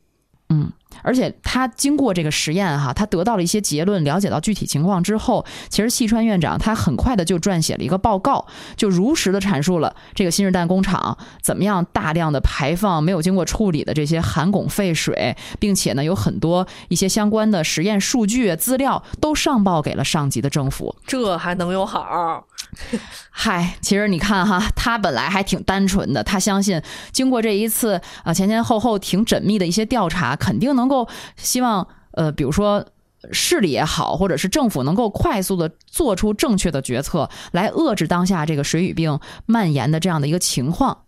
[0.49, 0.71] 嗯，
[1.03, 20.95] 而且他经过这个实验哈，他得到了一些结论，了解到具体情况之后，其实细川院长他很快的就撰写了一个报告，就如实的阐述了这个新日蛋工厂怎么样大量的排放没有经过处理的这些含汞废水，并且呢有很多一些相关的实验数据资料都上报给了上级的政府。
[21.07, 22.45] 这还能有好？
[23.31, 26.81] 嗨，其实你看哈，他本来还挺单纯的，他相信
[27.13, 32.85] 经过这一次啊前前后后挺缜密的一些调查，肯定能够希望呃，比如说
[33.33, 41.05] 市里也好，或者是政府能够快速的做出正确的决策，来遏制当下这个水俣病蔓延的这样的一个情况。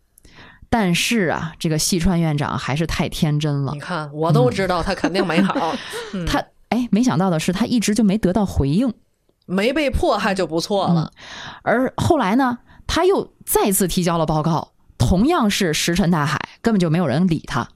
[0.71, 5.75] 但是啊，这个细川院长还是太天真了你，看，我都知道他肯定没好，
[6.13, 8.93] 嗯他哎，没想到的是，他一直就没得到回应。
[9.49, 11.11] 没被迫害就不错了。
[11.63, 17.67] 而后来呢，他又再次提交了报告，同样是石沉大海，根本就没有人理他。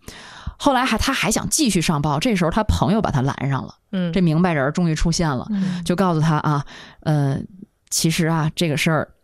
[0.59, 3.75] 后来还他还想继续上报，这时候他朋友把他拦上了。
[3.91, 6.65] 嗯这明白人终于出现了，嗯，就告诉他啊，
[7.01, 7.41] 呃，
[7.91, 9.15] 其实啊，这个事儿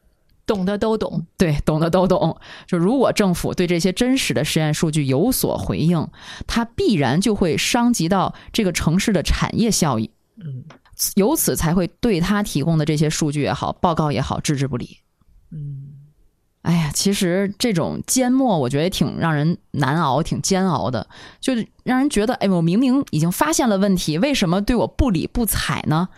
[0.47, 1.27] 懂的都懂。
[1.37, 2.41] 对懂的都懂。
[2.67, 6.09] 就如果政府对这些真实的实验数据有所回应，
[6.47, 10.11] 它必然就会伤及到这个城市的产业效益。
[10.37, 10.65] 嗯
[11.15, 14.99] 由此才会对他提供的这些数据也好，报告也好，置之不理。
[15.51, 15.95] 嗯，
[16.63, 21.09] 哎呀，其实这种缄默，我觉得也挺让人难熬，挺煎熬的，
[21.41, 26.09] 就是让人觉得，哎，我明明已经发现了问题，为什么对我不理不睬呢？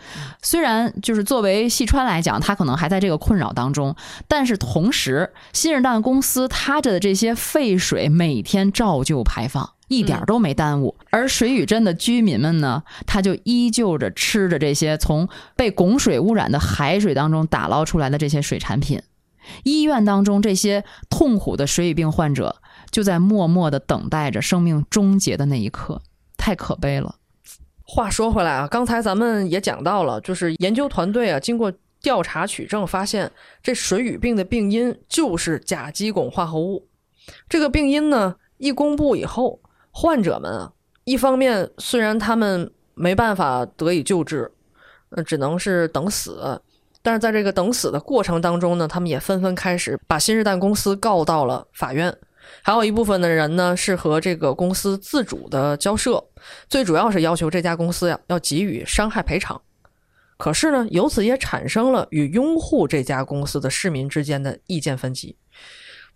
[0.43, 3.95] 虽然就是作为细川来讲，他可能还在这个困扰当中，
[4.27, 9.75] 但是同时，新日蛋公司它的这些废水每天照旧排放。
[9.91, 19.03] 一点儿都没耽误，而水俣镇的居民们呢，他就依旧着吃着这些从被汞水污染的海水当中打捞出来的这些水产品。
[19.65, 26.01] 医院当中这些痛苦的水俣病患者，就在默默的等待着生命终结的那一刻，
[26.37, 27.17] 太可悲了。
[27.83, 33.29] 话说回来啊，刚才咱们也讲到了，就是研究团队啊，经过调查取证，发现
[33.61, 36.87] 这水俣病的病因就是甲基汞化合物。
[37.49, 39.59] 这个病因呢，一公布以后，
[40.03, 40.73] 患者们啊，
[41.05, 44.51] 一方面虽然他们没办法得以救治，
[45.11, 46.59] 呃，只能是等死，
[47.03, 52.17] 但是在这个等死的过程当中呢，他们也纷纷开始把新日蛋公司告到了法院。
[52.63, 56.25] 还有一部分的人呢，是和这个公司自主的交涉，
[56.67, 59.61] 最主要是要求这家公司呀要给予伤害赔偿。
[60.39, 65.37] 可是呢，由此也产生了与拥护这家公司的市民之间的意见分歧。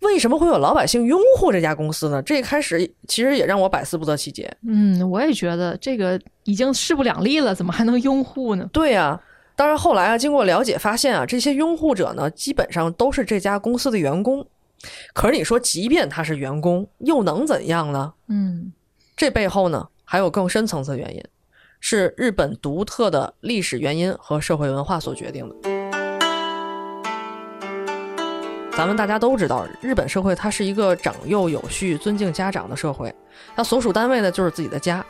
[0.01, 2.21] 为什么会有老百姓拥护这家公司呢？
[2.21, 4.55] 这一开始其实也让我百思不得其解。
[4.67, 8.69] 嗯，我也觉得这个已经势不两立了，怎么还能拥护呢？
[8.71, 9.19] 对呀、
[9.55, 14.45] 当然后来啊，经过了解发现啊，这些拥护者呢，基本上都是这家公司的员工。
[15.13, 18.13] 可是你说，即便他是员工，又能怎样呢？
[18.27, 18.71] 嗯
[19.15, 21.23] 这背后呢，还有更深层次的原因，
[21.79, 25.74] 是日本独特的历史原因和社会文化所决定的。
[28.77, 33.13] 咱们大家都知道，日本社会它是一个长幼有序、尊敬家长的社会，
[33.55, 35.03] 它所属单位呢就是自己的家。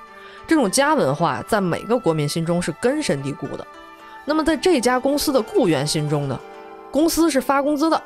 [0.45, 3.65] 这种家文化在每个国民心中是根深蒂固的。
[4.23, 6.39] 那么在这家公司的雇员心中呢，
[6.91, 7.99] 公司是发工资的，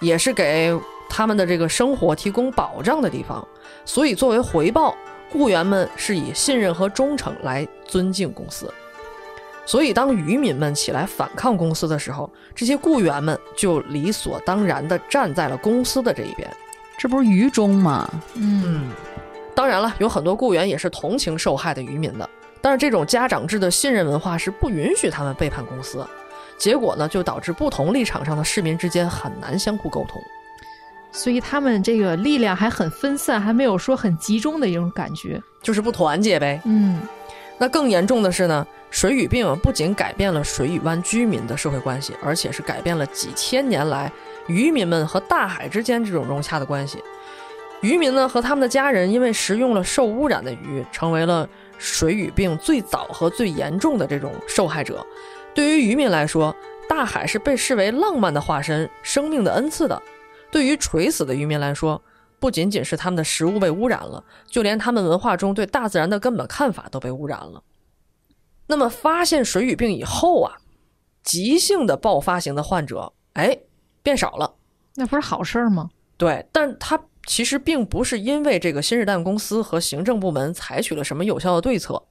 [0.00, 0.74] 也是给
[1.06, 3.46] 他们的这个生活提供保障的地方。
[3.84, 4.96] 所以作为回报，
[5.30, 8.72] 雇员们是以信任和忠诚来尊敬公司。
[9.68, 16.50] 所以，当渔民们起来反抗公司的时候，这些雇员们就理所当然地站在了公司的这一边。
[16.96, 18.10] 这不是愚忠吗？
[18.32, 18.90] 嗯嗯，
[19.54, 22.26] 当然了，有很多雇员也是同情受害的渔民的，
[22.62, 26.02] 但是这种家长制的信任文化是不允许他们背叛公司，
[26.56, 30.18] 结果呢，就导致不同立场上的市民之间很难相互沟通。
[31.12, 35.38] 所以他们这个力量还很分散，还没有说很集中的一种感觉。
[35.62, 36.58] 就是不团结呗。
[36.64, 37.02] 嗯
[37.58, 44.10] 那更严重的是呢，水俣病不仅改变了水俣湾居民的社会关系，而且是改变了几千年来
[44.46, 47.02] 渔民们和大海之间这种融洽的关系。
[47.80, 55.04] 渔民呢和他们的家人因为食用了受污染的鱼，成为了水俣病最早和最严重的这种受害者。
[55.54, 56.54] 对于渔民来说，
[56.88, 60.00] 大海是被视为浪漫的化身，生命的恩赐的。
[60.50, 62.00] 对于垂死的渔民来说，
[62.40, 67.62] 不仅仅是他们的食物被污染了，就连他们文化中对大自然的根本看法都被污染了。
[68.66, 70.56] 那么发现水俣病以后啊，
[71.22, 73.58] 急性的爆发型的患者，哎，
[74.02, 74.54] 变少了。
[74.94, 75.90] 那不是好事儿吗？
[76.16, 82.02] 对，但它其实并不是因为这个新日蛋公司和行政部门采取了什么有效的对策，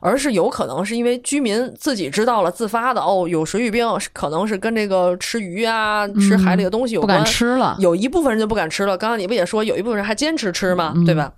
[0.00, 7.76] 而是有可能是因为居民自己知道了自发的哦，有水俣病，可能是跟这个吃鱼啊、吃海里的东西有不关，敢吃了。
[7.78, 8.96] 有一部分人就不敢吃了。
[8.96, 10.92] 刚刚你不也说有一部分人还坚持吃吗？
[10.94, 11.32] 嗯对吧？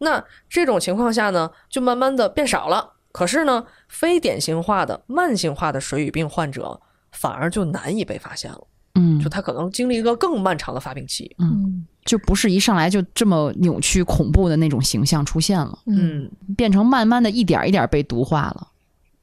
[0.00, 2.92] 那这种情况下呢，就慢慢的变少了。
[3.12, 6.80] 可是呢，非典型化的慢性化的水俣病患者
[7.12, 8.60] 反而就难以被发现了，
[8.96, 11.34] 嗯就他可能经历一个更漫长的发病期。
[11.38, 18.68] 嗯就不是一上来就这么扭曲恐怖的那种形象出现了，嗯变成慢慢的一点一点被毒化了。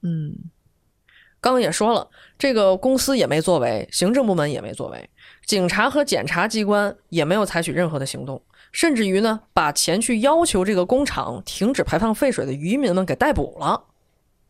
[0.01, 0.36] 嗯，
[1.39, 2.07] 刚刚也说了，
[2.39, 5.09] 这个公司也没作为，行政部门也没作为，
[5.45, 13.84] 警察和检察机关也没有采取任何的行动，甚至于呢，把前去要求这个工厂停止排放废水的渔民们给逮捕了，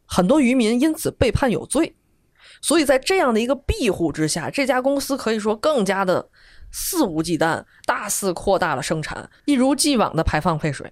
[0.06, 1.96] 很多渔民因此被判有罪。
[2.62, 6.30] 所以在这样的一个庇护之下，这家公司可以说更加的
[6.72, 10.92] 肆无忌惮，大肆扩大了生产，一如既往的排放废水。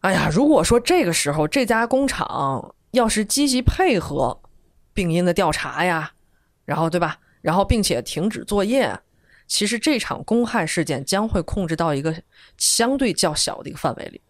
[0.00, 4.40] 哎呀，如果说这个时候这家工厂要是积极配合
[4.92, 6.12] 病因的调查呀，
[6.64, 7.18] 然后对吧？
[7.42, 9.00] 然后并且停止作业，
[9.46, 12.22] 其实这场公害事件将会控制到一个
[12.58, 14.20] 相对较小的一个范围里。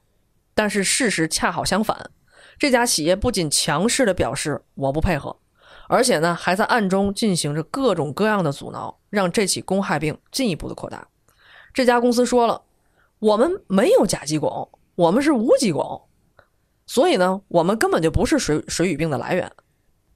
[0.55, 2.11] 但是事实恰好相反，
[2.59, 5.40] 这家企业不仅强势的表示我不配合，
[5.91, 11.09] 而且呢还在暗中进行着各种各样的阻挠，让这起公害病进一步的扩大。
[11.75, 12.63] 这家公司说了，
[13.19, 16.03] 我们没有甲基汞，我们是无机汞，
[16.87, 19.51] 所以呢，我们根本就不是水水俣病的来源。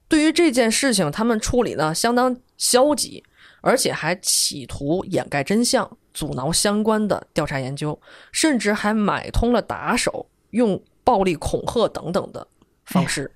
[0.07, 3.21] 对于这件事情，他们处理呢相当消极，
[3.59, 7.99] 而且还企图掩盖真相，阻挠相关的调查研究，
[8.31, 12.47] 甚至还买通了打手，用暴力恐吓等等的
[12.85, 13.29] 方式。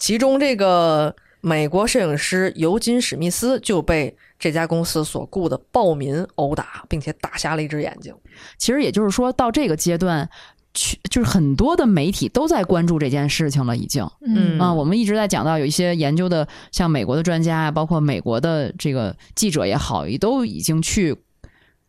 [0.00, 8.14] 其中，这个美国摄影师尤金·史密斯就被这家公司所雇的暴民殴打，并且打瞎了一只眼睛。
[8.56, 10.28] 其实也就是说，到这个阶段，
[10.72, 14.08] 去就是很多的媒体都在关注这件事情了，已经。
[14.24, 21.16] 嗯啊，我们一直在讲到有一些研究的，像美国的专家啊，包括美国的这个记者也好，也都已经去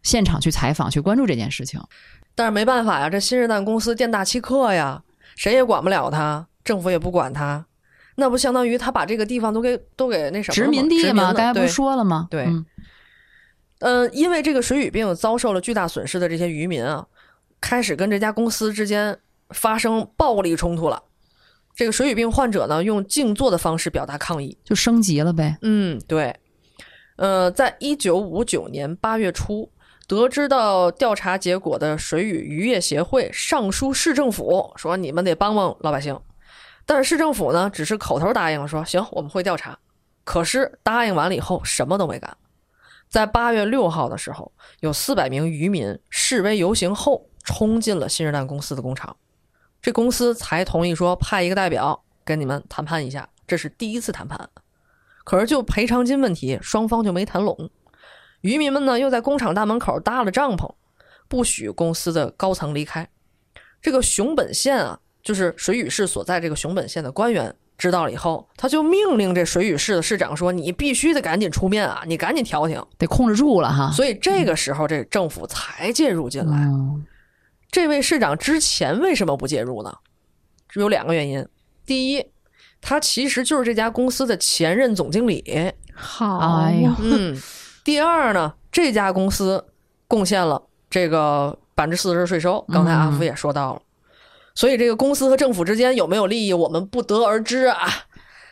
[0.02, 1.80] 现场去采访，去关注这件事情。
[2.34, 5.04] 但是没办法呀，这新日蛋公司店大欺客呀，
[5.36, 7.64] 谁也管不了他，政府也不管他，
[8.16, 12.28] 那不相当于他把这个地方都给都给那什么殖民地嘛，了刚才不是说了吗？
[12.30, 12.66] 对嗯
[13.80, 17.06] 呃，因为这个水俣病遭受了巨大损失的这些渔民啊，
[17.60, 19.18] 开始跟这家公司之间
[19.50, 21.04] 发生暴力冲突了。
[21.76, 24.58] 这个水俣病患者呢，用静坐的方式表达抗议。
[24.64, 25.58] 就升级了呗。
[25.64, 26.34] 嗯，对。
[27.18, 29.70] 呃，在一九五九年八月初，
[30.08, 36.18] 得知到调查结果的水俣渔业协会上书市政府，说你们得帮帮老百姓。
[36.86, 39.78] 但是市政府呢，只是口头答应了，说行，我们会调查。
[40.24, 42.38] 可是答应完了以后，什么都没干。
[43.10, 49.16] 在八月六号的时候，有四百名渔民示威游行后，冲进了新日蛋公司的工厂。
[49.82, 54.50] 这公司才同意说派一个代表跟你们谈判一下，这是第一次谈判。
[55.24, 57.70] 可是就赔偿金问题，双方就没谈拢。
[58.42, 60.74] 渔民们呢，又在工厂大门口搭了帐篷，
[61.28, 63.10] 不许公司的高层离开。
[63.82, 72.84] 这个熊本县啊，就是水俣市所在这个熊本县的官员知道了以后，他就命令这水俣市的市长说：“你必须得赶紧出面啊，你赶紧调停。
[72.98, 73.90] 得控制住了哈”。
[73.96, 76.58] 所以这个时候，这政府才介入进来。
[76.58, 77.06] 嗯
[77.72, 79.92] 这位市长之前为什么不介入呢？
[80.76, 81.44] 有两个原因。
[81.88, 82.24] 第一，
[82.80, 85.74] 他其实就是这家公司的前任总经理。
[85.96, 87.36] 好，哎呀，嗯，
[87.84, 89.66] 第二呢，这家公司
[90.08, 93.82] 贡献了这个百分之四十税收，刚才阿福也说到了。
[94.56, 97.88] 所以这个公司和政府之间有没有利益，我们不得而知啊。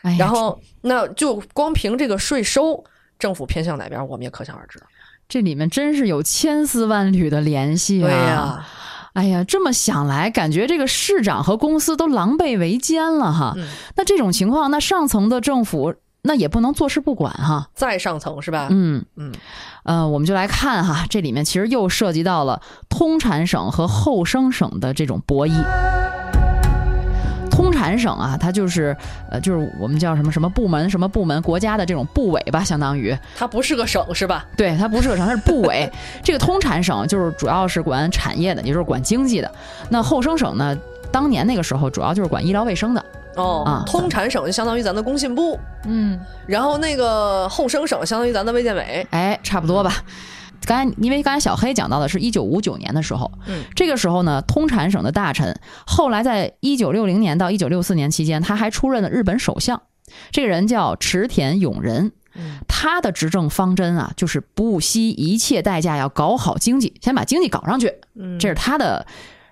[0.02, 2.84] 哎然后，那就光凭这个税收，
[3.18, 4.82] 政府偏向哪边，我们也可想而知。
[5.28, 8.06] 这里面真是有千丝万缕的联系啊！
[8.08, 8.66] 对呀、
[9.12, 13.54] 哎呀，这么想来，感觉这个市长和公司都狼狈为奸了哈。
[13.56, 15.94] 嗯那这种情况，那上层的政府
[16.24, 17.68] 那也不能坐视不管哈。
[17.74, 18.68] 再上层是吧？
[18.70, 19.32] 嗯嗯，
[19.82, 25.52] 呃，我们就来看哈，这里面其实又涉及到了通产省和后生省的这种博弈。
[27.50, 28.96] 通产省啊，它就是
[29.30, 34.46] 呃，就是我们叫什么什么部门、什么部门、国家的这种部委吧，相当于它不是个省是吧？
[34.56, 35.90] 对，它不是个省，它是部委。
[36.22, 39.52] 这个通产省就是主要是管产业的，也就是管经济的。
[39.90, 40.74] 那后生省呢，
[41.10, 43.04] 当年那个时候主要就是管医疗卫生的。
[43.36, 49.06] 哦，啊通产省就相当于咱的工信部，嗯，然后那个后生省相当于咱的卫健委。
[49.10, 50.04] 哎，差不多吧。
[50.64, 59.82] 刚才因为刚才小黑讲到的是一九五九年的时候，嗯，这个时候呢，通产省的大臣后来在一九六零年到一九六四年期间，他还出任了日本首相，
[60.30, 62.12] 这个人叫池田勇人。
[62.34, 62.58] 嗯。
[62.68, 69.04] 他的执政方针啊，就是不惜一切代价要搞好经济，先把经济搞上去，嗯，这是他的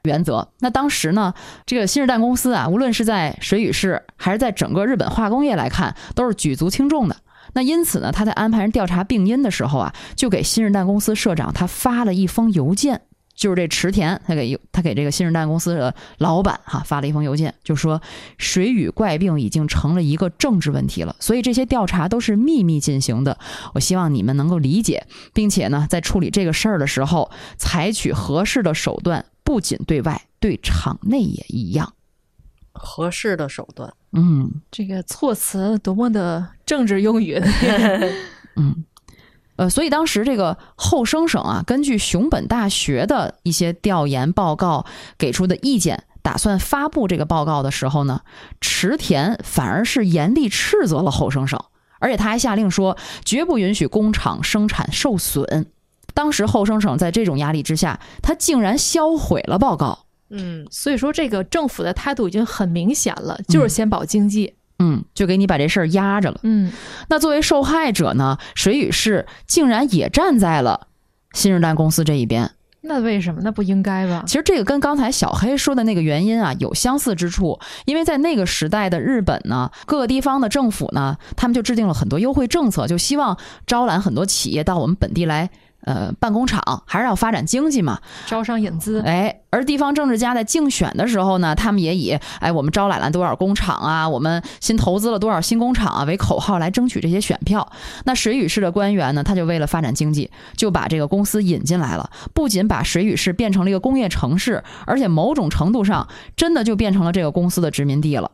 [0.02, 0.48] 原则。
[0.60, 1.34] 那当时呢，
[1.66, 7.16] 这个新日蛋公司啊，无论是在水俣市还是在整个日本化工业来看，都是举足轻重的。
[7.52, 13.00] 那因此呢，他在安排人调查病因的时候啊，就给新日蛋公司社长他发了一封邮件，
[13.34, 18.00] 就是这池田他给他给这个新日蛋公司的老板哈、发了一封邮件，就说
[18.38, 23.36] 水俣怪病已经成了一个政治问题了，所以这些调查都是秘密进行的。
[23.74, 31.92] 我希望你们能够理解，并且呢，在处理这个事儿的时候，采取合适的手段，不仅对外，对场内也一样。
[32.72, 33.92] 合适的手段。
[34.12, 37.34] 嗯这个措辞多么的政治用语，
[38.54, 38.84] 嗯。
[39.56, 44.86] 呃，所以当时这个后生省啊，根据熊本大学的一些调研报告
[45.18, 48.20] 给出的意见，打算发布这个报告的时候呢，
[48.60, 51.58] 池田反而是严厉斥责了后生省，
[51.98, 55.66] 而且他还下令说，绝不允许工厂生产受损。
[56.20, 60.00] 当时后生省在这种压力之下，他竟然销毁了报告。
[60.28, 64.52] 嗯所以说这个政府的态度已经很明显了，就是先保经济。
[64.80, 66.38] 嗯，就给你把这事儿压着了。
[66.42, 66.70] 嗯，
[67.08, 70.88] 那作为受害者呢，水与市竟然也站在了
[71.32, 72.50] 新日丹公司这一边。
[72.82, 73.40] 那为什么？
[73.42, 74.24] 那不应该吧？
[74.26, 85.48] 其实这个跟刚才小黑说的那个原因啊有相似之处，因为在那个时代的日本呢，各个地方的政府呢，他们就制定了很多优惠政策，就希望招揽很多企业到我们本地来。
[85.82, 97.72] 呃，办工厂还是要发展经济嘛，招商引资，哎，而地方政治家在竞选的时候呢，他们也以哎我们招揽了多少工厂啊，我们新投资了多少新工厂啊为口号来争取这些选票。
[98.04, 108.32] 那水俣市的官员呢，他就为了发展经济，就把这个公司引进来了，不仅把水俣市变成了一个工业城市，而且某种程度上真的就变成了这个公司的殖民地了。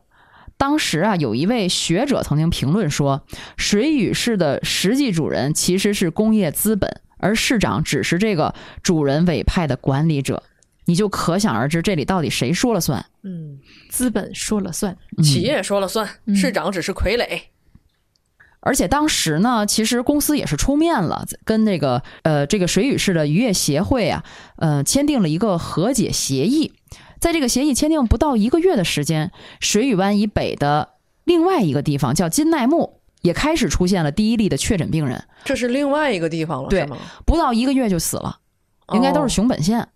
[0.57, 3.21] 当时啊，有一位学者曾经评论说，
[3.55, 7.01] 水俣市的实际主人其实是工业资本。
[7.17, 10.43] 而市长只是这个主人委派的管理者，
[10.85, 13.05] 你就可想而知这里到底谁说了算。
[13.23, 13.59] 嗯，
[13.89, 14.97] 资本说了算。
[15.17, 17.41] 嗯企业说了算，嗯市长只是傀儡。
[18.59, 24.25] 而且当时呢，其实公司也是出面了，跟那个呃这个水俣市的渔业协会啊，
[24.57, 26.73] 呃签订了一个和解协议。
[27.19, 30.89] 在这个协议签订不到一个月的时间，水俣湾以北的
[31.23, 32.96] 另外一个地方叫金奈木，
[33.27, 36.97] 也开始出现了第一例的确诊病人，这是另外一个地方了，对是吗？
[37.25, 38.39] 不到一个月就死了。
[38.93, 39.89] 应该都是熊本县，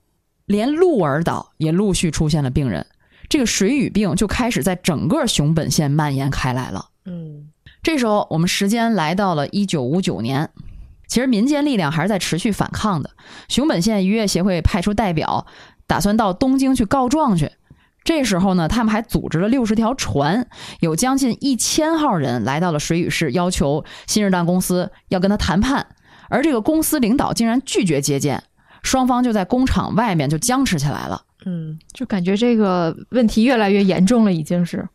[0.45, 2.86] 连鹿儿岛也陆续出现了病人。
[3.29, 6.89] 这个水俣病就开始在整个熊本县蔓延开来了。
[7.05, 7.49] 嗯
[7.82, 10.49] 这时候，我们时间来到了一九五九年，
[11.07, 13.11] 其实民间力量还是在持续反抗的。
[13.47, 15.47] 熊本县渔业协会派出代表，
[15.88, 17.49] 打算到东京去告状去。
[18.04, 20.47] 这时候呢，他们还组织了六十条船，
[20.80, 25.86] 有将近一千号人来到了水俣市，要求新日蛋公司要跟他谈判，
[26.30, 28.43] 而这个公司领导竟然拒绝接见，
[28.82, 31.22] 双方就在工厂外面就僵持起来了。
[31.45, 34.88] 嗯就感觉这个问题越来越严重了，已经是。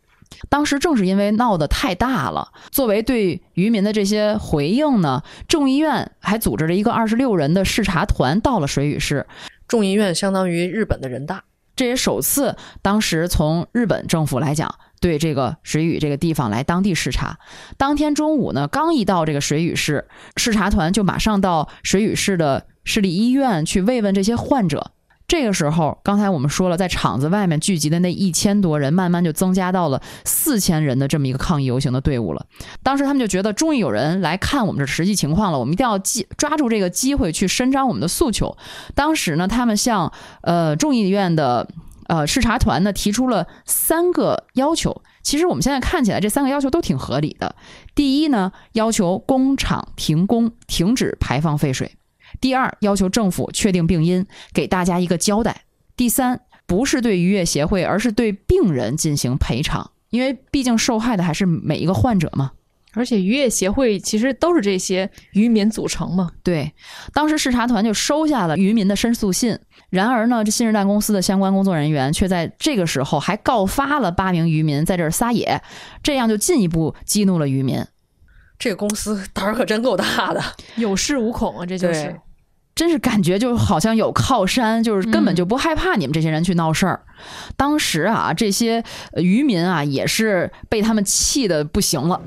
[0.49, 9.27] 当时正是因为闹得太大了，作为对渔民的这些回应呢，众议院还组织了一个二十六人的视察团到了水俣市，
[9.69, 11.45] 众议院相当于日本的人大。
[11.77, 17.39] 这也首次当时从日本政府来讲，对这个水俣这个地方来当地视察。
[17.77, 24.91] 当天中午呢，刚一到这个水俣市，视察团就马上到水俣市的市立医院去慰问这些患者。
[25.29, 32.47] 这个时候，刚才我们说了，在厂子外面聚集的那一千多人，慢慢就增加到了四千人的这么一个抗议游行的队伍了。
[32.83, 38.57] 当时他们就觉得，终于有人来看我们这实际情况了，我们一定要记抓住这个机会去伸张我们的诉求。
[38.95, 40.13] 当时呢，他们向
[40.43, 41.69] 呃众议院的
[42.07, 45.03] 呃视察团呢提出了三个要求。
[45.25, 47.57] 其实我们现在看起来，这三个要求都挺合理的。
[47.97, 51.97] 第一呢，要求工厂停工，停止排放废水。
[52.41, 55.63] 第二，要求政府确定病因，给大家一个交代。
[55.97, 62.53] 第三，不是对渔业协会，而是对病人进行赔偿，因为毕竟受害的还是每一个患者嘛。
[62.93, 66.31] 而且渔业协会其实都是这些渔民组成嘛。
[66.43, 66.73] 对，
[67.13, 69.59] 当时视察团就收下了渔民的申诉信。
[69.91, 75.61] 然而呢，这新日蛋公司的相关工作人员却在这个时候还告发了八名渔民在这儿撒野，
[76.03, 77.85] 这样就进一步激怒了渔民。
[78.59, 80.43] 这个公司胆儿可真够大的。
[80.77, 82.17] 有恃无恐啊，这就是对。
[82.77, 87.01] 真是感觉就好像有靠山，就是根本就不害怕你们这些人去闹事儿。
[87.57, 92.21] 当时啊，这些渔民啊也是被他们气的不行了。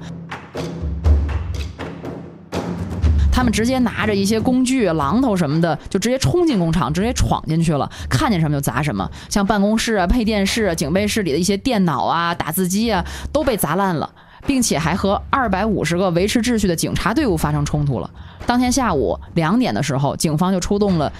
[3.31, 9.07] 他们直接拿着一些工具、榔头什么的，就直接冲进工厂，直接闯进去了，看见什么就砸什么。
[9.29, 14.11] 像办公室啊、配电室、警备室里的一些电脑啊、打字机啊，都被砸烂了，
[14.45, 18.09] 并且还和二百五十个维持秩序的警察队伍发生冲突了。
[18.45, 21.11] 当天下午两点的时候，警方就出动了。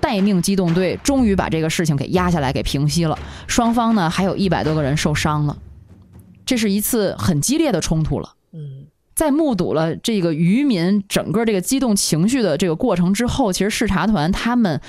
[0.00, 3.18] 待命机动队终于把这个事情给压下来，给平息了。
[3.46, 5.58] 双方呢，还有一百多个人受伤了。
[6.46, 8.32] 这是一次很激烈的冲突了。
[8.54, 14.80] 嗯，在目睹了这个渔民整个这个激动情绪的这个过程之后，其实视察团他们，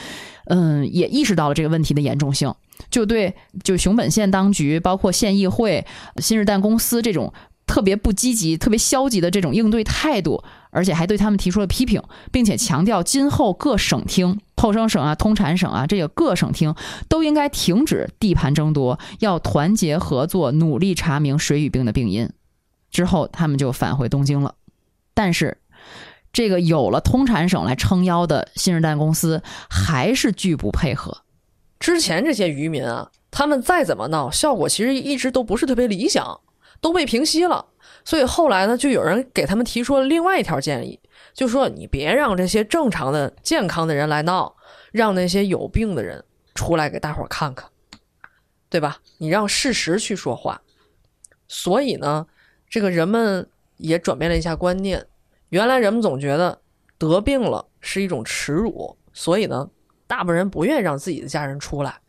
[0.45, 2.55] 嗯，也意识到了这个问题的严重性，
[2.89, 5.85] 就对就熊本县当局、包括县议会、
[6.17, 7.33] 新日蛋公司这种
[7.65, 12.01] 特别不积极、特别消极的这种应对态度，而且还对他们提出了批评，
[12.31, 14.39] 并且强调今后各省厅。
[14.57, 16.75] 后生省啊，通产省啊，这个各省厅
[17.09, 22.29] 都应该停止地盘争夺，要团结合作，努力查明水俣病的病因。
[22.91, 24.53] 之后，他们就返回东京了。
[25.15, 25.57] 但是，
[26.31, 31.23] 这个有了通产省来撑腰的新日蛋公司，还是拒不配合。
[31.79, 36.39] 之前这些渔民啊，他们再怎么闹，效果其实一直都不是特别理想，
[36.81, 37.67] 都被平息了。
[38.03, 40.99] 所以后来呢，就有人给他们提出了另外一条建议，
[41.33, 44.55] 就说你别让这些正常的、健康的人来闹，
[44.91, 46.23] 让那些有病的人
[46.55, 47.69] 出来给大伙儿看看，
[48.69, 48.97] 对吧？
[49.19, 50.61] 你让事实去说话。
[51.47, 52.25] 所以呢，
[52.67, 55.05] 这个人们也转变了一下观念。
[55.49, 56.61] 原来人们总觉得
[56.97, 59.69] 得病了是一种耻辱，所以呢，
[60.07, 61.99] 大部分人不愿意让自己的家人出来。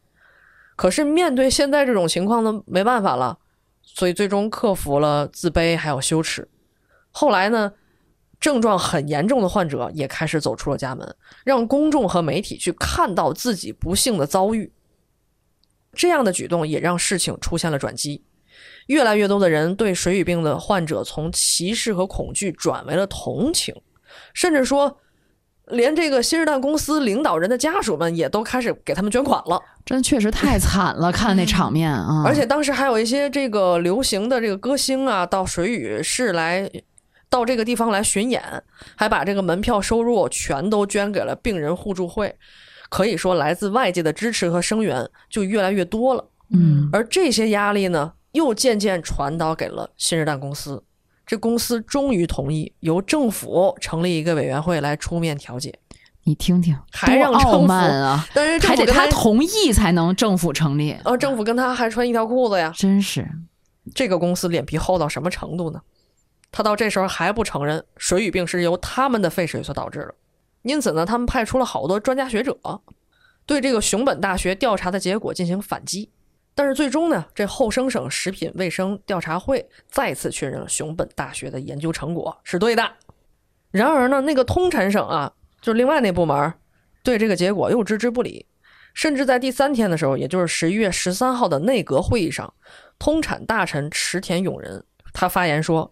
[0.76, 3.38] 可是面对现在这种情况呢，没办法了。
[3.94, 6.48] 所以最终克服了自卑还有羞耻，
[7.10, 7.72] 后来呢，
[8.40, 11.14] 症状很严重的患者也开始走出了家门，
[11.44, 14.72] 让公众和媒体去看到自己不幸的遭遇。
[15.92, 18.24] 这样的举动也让事情出现了转机，
[18.86, 23.74] 越来越多的人对水俣病的患者从歧视和恐惧转为了同情，
[24.32, 24.98] 甚至说。
[25.68, 32.22] 连这个新日蛋公司领导人的家属们也都开始给他们捐款了，真确实太惨了，看那场面啊！
[32.26, 36.68] 而且当时还有一些这个流行的这个歌星啊，到水俣市来，
[37.30, 38.42] 到这个地方来巡演，
[38.96, 42.36] 还把这个门票收入全都捐给了病人互助会，
[42.90, 46.24] 可以说来自外界的支持和声援就越来越多了。
[46.50, 50.82] 嗯，而这些压力呢，又渐渐传导给了新日蛋公司。
[51.26, 55.78] 这公司终于同意由政府成立一个委员会来出面调解。
[56.24, 58.24] 你听听，还让傲慢啊！
[58.32, 60.96] 但是还得他同意才能政府成立。
[61.04, 62.72] 呃，政府跟他还穿一条裤子呀！
[62.76, 63.28] 真是，
[63.92, 65.80] 这个公司脸皮厚到什么程度呢？
[66.52, 70.14] 他到这时候还不承认水俣病是由他们的废水所导致的。
[70.62, 72.56] 因此呢，他们派出了好多专家学者，
[73.44, 76.10] 对这个熊本大学调查的结果进行反击。
[76.54, 82.92] 但是最终呢，这后生省食品卫生调查会再次确认了熊本大学的研究成果是对的。
[83.70, 85.32] 然而呢，那个通产省啊，
[85.62, 86.52] 就是另外那部门，
[87.02, 88.46] 对这个结果又置之不理。
[88.92, 92.52] 甚至在第三天的时候，也就是十一月十三号的内阁会议上，
[92.98, 94.84] 通产大臣池田勇人
[95.14, 95.90] 他发言说，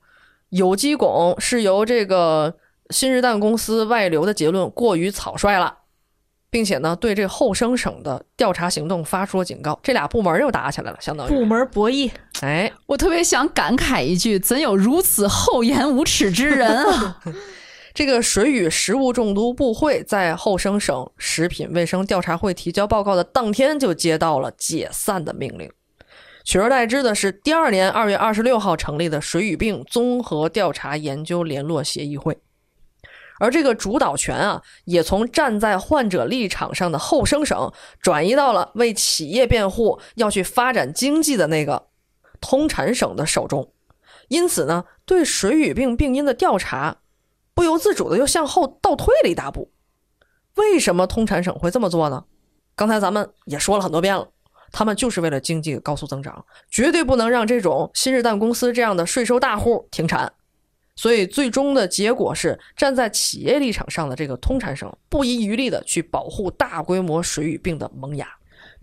[0.51, 2.55] 有机汞是由这个
[2.91, 5.79] 新日蛋公司外流的结论过于草率了。
[6.51, 9.79] 并且呢，对这后生省的调查行动发出了警告。
[9.83, 12.11] 这俩部门又打起来了，相当于部门博弈。
[12.43, 17.21] 哎，我特别想感慨一句：怎有如此厚颜无耻之人啊！
[17.95, 25.69] 这个水与食物中毒部会在后生省食品卫生调查会提交报告的当天就接到了解散的命令，
[26.45, 32.39] 取而代之的是第二年二月二十六号成立的水与病综合调查研究联络协议会。
[33.41, 41.89] 而这个主导权啊，也从站在患者立场上的后生省转移到了为企业辩护、要去发展经济的那个
[42.41, 43.73] 通产省的手中。
[44.29, 46.99] 因此呢，对水俣病病因的调查
[47.55, 49.73] 不由自主的又向后倒退了一大步。
[50.57, 52.25] 为什么通产省会这么做呢？
[52.77, 54.29] 刚才咱们也说了很多遍了，
[54.71, 60.33] 他们就是为了经济高速增长，绝对不能让这种新日蛋公司这样的税收大户停产。
[61.01, 68.29] 所以，最终的结果是站在企业立场上的这个通产省不遗余力的去保护大规模水俣病的萌芽。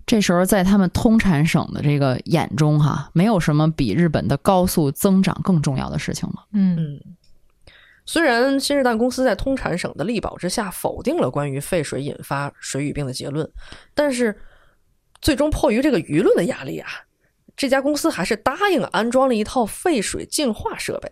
[0.04, 6.48] 这时候，在他们通产省的这个眼中，哈，没有什么比日本的高速增长更重要的事情了。
[6.54, 7.00] 嗯，
[8.04, 13.48] 虽然新日蛋公司在通产省的力保之下否定了关于废水引发水俣病的结论，
[13.94, 14.36] 但是
[15.22, 16.90] 最终迫于这个舆论的压力啊，
[17.56, 21.12] 这家公司还是答应安装了一套废水净化设备。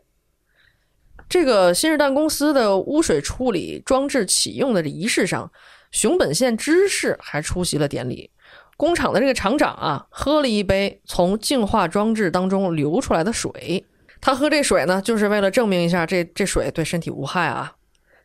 [1.28, 5.52] 这个新日蛋公司的污水处理装置启用的仪式上，
[5.92, 8.32] 熊本县知事还出席了典礼。
[8.78, 13.86] 工厂的这个厂长啊，喝了一杯从净化装置当中流出来的水。
[14.20, 17.74] 他喝这水呢，就是为了证明一下这这水对身体无害啊。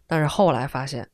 [0.06, 1.08] 但是后来发现，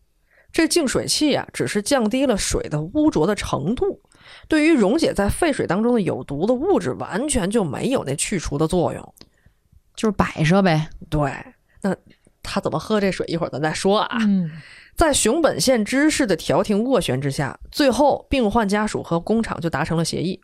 [0.52, 4.00] 这净水器啊，只是降低了水的污浊的程度，
[4.48, 9.14] 对于溶解在废水当中的有毒的物质，完全就没有那去除的作用。
[9.94, 10.88] 就是摆设呗。
[11.10, 11.30] 对，
[11.88, 11.96] 那
[12.42, 13.26] 他怎么喝这水？
[13.26, 14.18] 一会儿咱再说啊。
[14.20, 14.50] 嗯，
[14.94, 20.40] 在熊本县知事的调停斡旋之下，最后病患家属和工厂就达成了协议：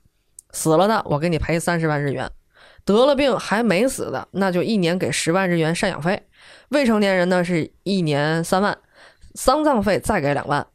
[0.50, 2.30] 死了的我给你赔三十万日元，
[2.84, 6.16] 得了病还没死的，那就一年给十万日元赡养费；
[6.70, 8.76] 未成年人呢是一年三万，
[9.34, 10.66] 丧葬费再给两万。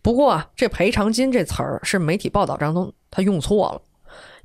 [0.00, 3.82] 不过啊，这赔偿金这词儿是媒体报道当中他用错了，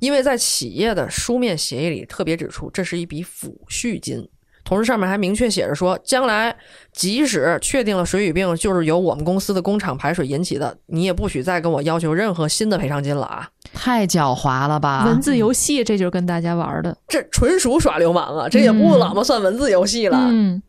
[0.00, 4.28] 因为在企业的书面协议里特别指出，这是一笔抚恤金。
[4.70, 6.56] 同时，上面还明确写着说，将来
[6.92, 13.48] 即使确定了水俣病就是由我们公司的工厂排水引起的，你也不许再跟我要求任何新的赔偿金了啊！
[13.72, 15.06] 太狡猾了吧！
[15.06, 16.96] 文字游戏这就是跟大家玩的。
[17.08, 18.48] 这纯属耍流氓啊！
[18.48, 20.16] 这也不怎么算文字游戏了。
[20.30, 20.62] 嗯，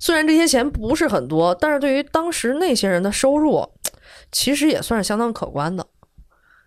[0.00, 3.64] 虽然这些钱不是很多，但是对于当时那些人的收入，
[4.32, 5.86] 其实也算是相当可观的。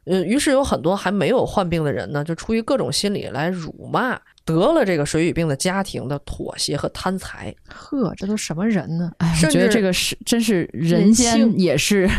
[0.05, 4.17] 嗯，于是有很多还没有患病的人呢，就出于各种心理来辱骂
[4.50, 7.54] 得了这个水俣病的家庭的妥协和贪财。
[7.68, 9.12] 呵，这都什么人呢？
[9.20, 12.10] 哎，我甚至觉得这个是真是人性也是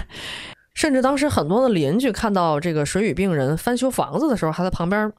[0.75, 5.13] 甚至当时很多的邻居看到这个水俣病人翻修房子的时候，还在旁边，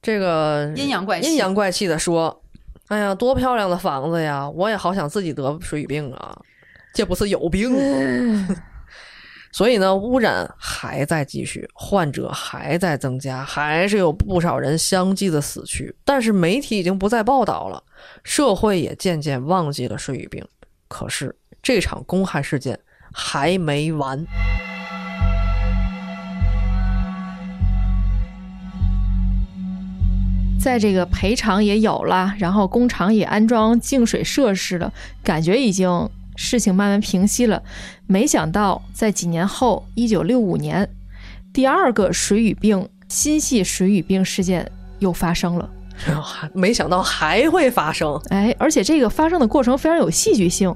[0.00, 2.42] 这个阴阳怪气阴阳怪气的说
[2.88, 4.48] ：“哎呀，多漂亮的房子呀！
[4.48, 6.36] 我也好想自己得水俣病啊，
[6.94, 8.56] 这不是有病吗？”
[9.56, 15.96] 所以呢，污染还在继续，患者还在增加，还是有不少人相继的死去。
[16.04, 17.82] 但是媒体已经不再报道了，
[18.22, 20.46] 社会也渐渐忘记了水俣病。
[20.88, 22.78] 可是这场公害事件
[23.10, 24.22] 还没完。
[30.60, 34.92] 在这个赔偿也有了，然后工厂也安装净水设施了，
[35.22, 35.88] 感觉已经
[36.36, 37.62] 事情慢慢平息了。
[38.06, 40.88] 没想到在几年后，一九六五年，
[41.52, 45.70] 第二个水俣病心系水俣病事件又发生了。
[46.52, 50.74] 没想到还会发生，哎，而且这个发生的过程非常有戏剧性。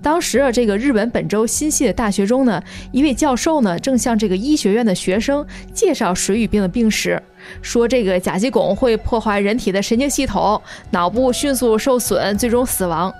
[0.00, 5.44] 当时啊，这个日本本州新系的大学中呢，一位教授呢正向这个医学院的学生
[5.74, 7.20] 介绍水俣病的病史，
[7.60, 13.12] 说这个甲基汞会破坏人体的神经系统，脑部迅速受损，最终死亡。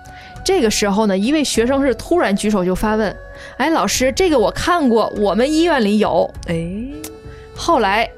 [0.50, 3.16] 这个时候呢，一位学生是突然举手就发问
[3.56, 6.68] ：“哎，老师，这个我看过，我们医院里有。”哎，
[7.54, 8.10] 后来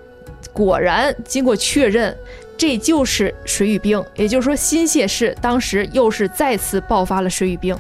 [0.51, 2.16] 果然经过确认，
[2.57, 7.76] 这就是水俣病，也就是说新泻市当时又是再次爆发了水俣病。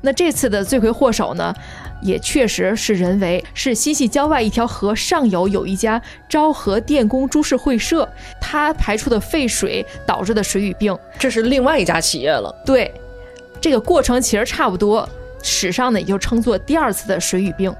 [0.00, 1.54] 那这次的罪魁祸首呢，
[2.00, 8.08] 也确实是人为，是新系郊外一条河上游有一家昭和电工株式会社，
[8.40, 10.98] 它排出的废水导致的水俣病。
[11.18, 12.50] 这是另外一家企业了。
[12.64, 12.90] 对，
[13.60, 15.08] 这个过程其实差不多，
[15.42, 17.74] 史上呢也就称作第二次的水俣病。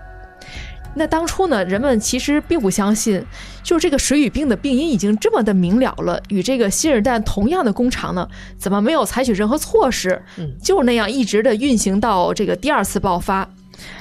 [0.92, 3.24] 那当初呢，人们其实并不相信，
[3.62, 8.28] 就是这个水俣病的病因已经这么的明了了，与这个新日弹同样的工厂呢，
[8.58, 10.20] 怎么没有采取任何措施？
[10.36, 13.48] 嗯，就那样一直的运行到这个第二次爆发。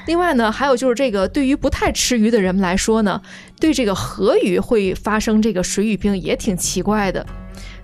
[0.06, 3.22] 另外呢，还有就是这个对于不太吃鱼的人们来说呢，
[3.60, 7.24] 对这个河鱼会发生这个水俣病也挺奇怪的。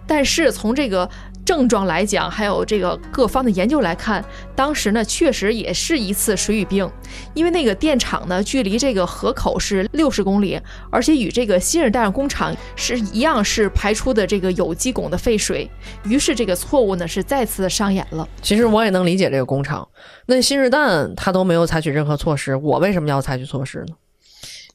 [0.04, 1.08] 但是从这个
[1.46, 4.22] 症状来讲，还有这个各方的研究来看，
[4.56, 6.90] 当时呢确实也是一次水俣病，
[7.34, 15.70] 因为那个电厂呢距离这个河口是六十公里，而且与这个新日弹工厂是一样，是排出的这个有机汞的废水，
[16.04, 18.28] 于是这个错误呢是再次上演了。
[18.42, 19.88] 其实我也能理解这个工厂，
[20.26, 23.94] 那新日弹他都没有采取任何措施，我为什么要采取措施呢？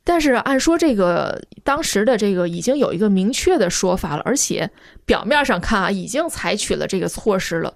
[0.04, 4.70] 但是按说这个当时的这个已经有一个明确的说法了，而且
[5.06, 7.74] 表面上看啊已经采取了这个措施了，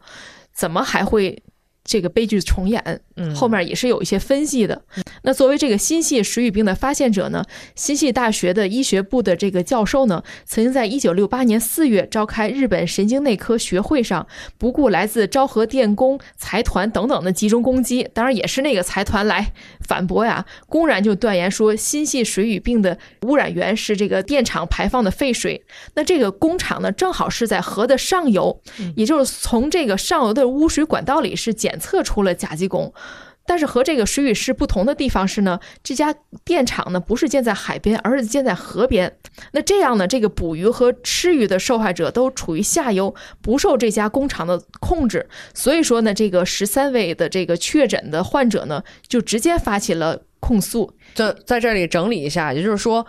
[0.53, 1.43] 怎么还会
[1.85, 2.99] 这个悲剧重演？
[3.17, 4.81] 嗯后面也是有一些分析的。
[5.21, 14.27] 那作为这个心系水俣病的发现者呢，心系大学的医学部的这个教授呢，曾经在一九六八年四月召开日本神经内科学会上，
[14.57, 19.53] 不顾来自昭和电工财团等等的集中攻击，当然也是那个财团来
[19.87, 25.63] 反驳呀，公然就断言说心系水俣病的污染源是这个电厂排放的废水。
[25.93, 28.61] 那这个工厂呢，正好是在河的上游，
[28.97, 32.93] 也就是从这个上游的污水管道里是检检测出了甲基汞。
[33.47, 39.17] 但是和这个水与市不同的地方是呢，这家电厂呢不是建在海边，而是建在河边。
[39.51, 43.13] 那这样呢，这个捕鱼和吃鱼的受害者都处于下游，
[43.43, 45.27] 不受这家工厂的控制。
[45.53, 50.91] 所以说呢，这个十三位的这个确诊的患者呢，就直接发起了控诉。
[51.13, 53.05] 这在这里整理一下，也就是说，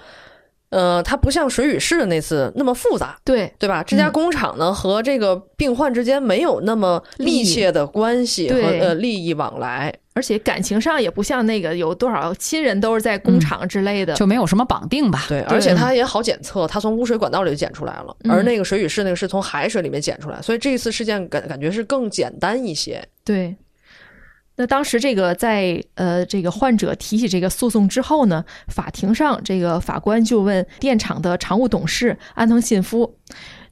[0.71, 3.83] 呃，它不像水与市的那次那么复杂，对，对吧？
[3.83, 9.95] 这家工厂呢、和这个病患之间没有那么密切的关系和对呃利益往来。
[10.15, 15.27] 而且感情上也不像那个有多少亲人都是在工厂之类的，就没有什么绑定吧。
[15.29, 23.07] 对，而且它也好检测，它从污水管道里就检出来了，嗯而那个水与市那个是从海水里面检出来，所以这一次事件感感觉是更简单一些。
[23.23, 23.55] 对。
[24.57, 33.17] 那当时这个在呃这个患者提起这个诉讼之后呢，法庭上这个法官就问电厂的常务董事安藤信夫，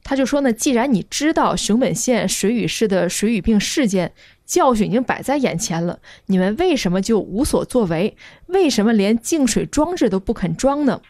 [0.03, 4.13] 他就说呢，既然你知道熊本县水俣市的水俣病事件
[4.45, 8.15] 教训已经摆在眼前了，你们为什么就无所作为？
[8.49, 11.01] 为什么连净水装置都不肯装呢？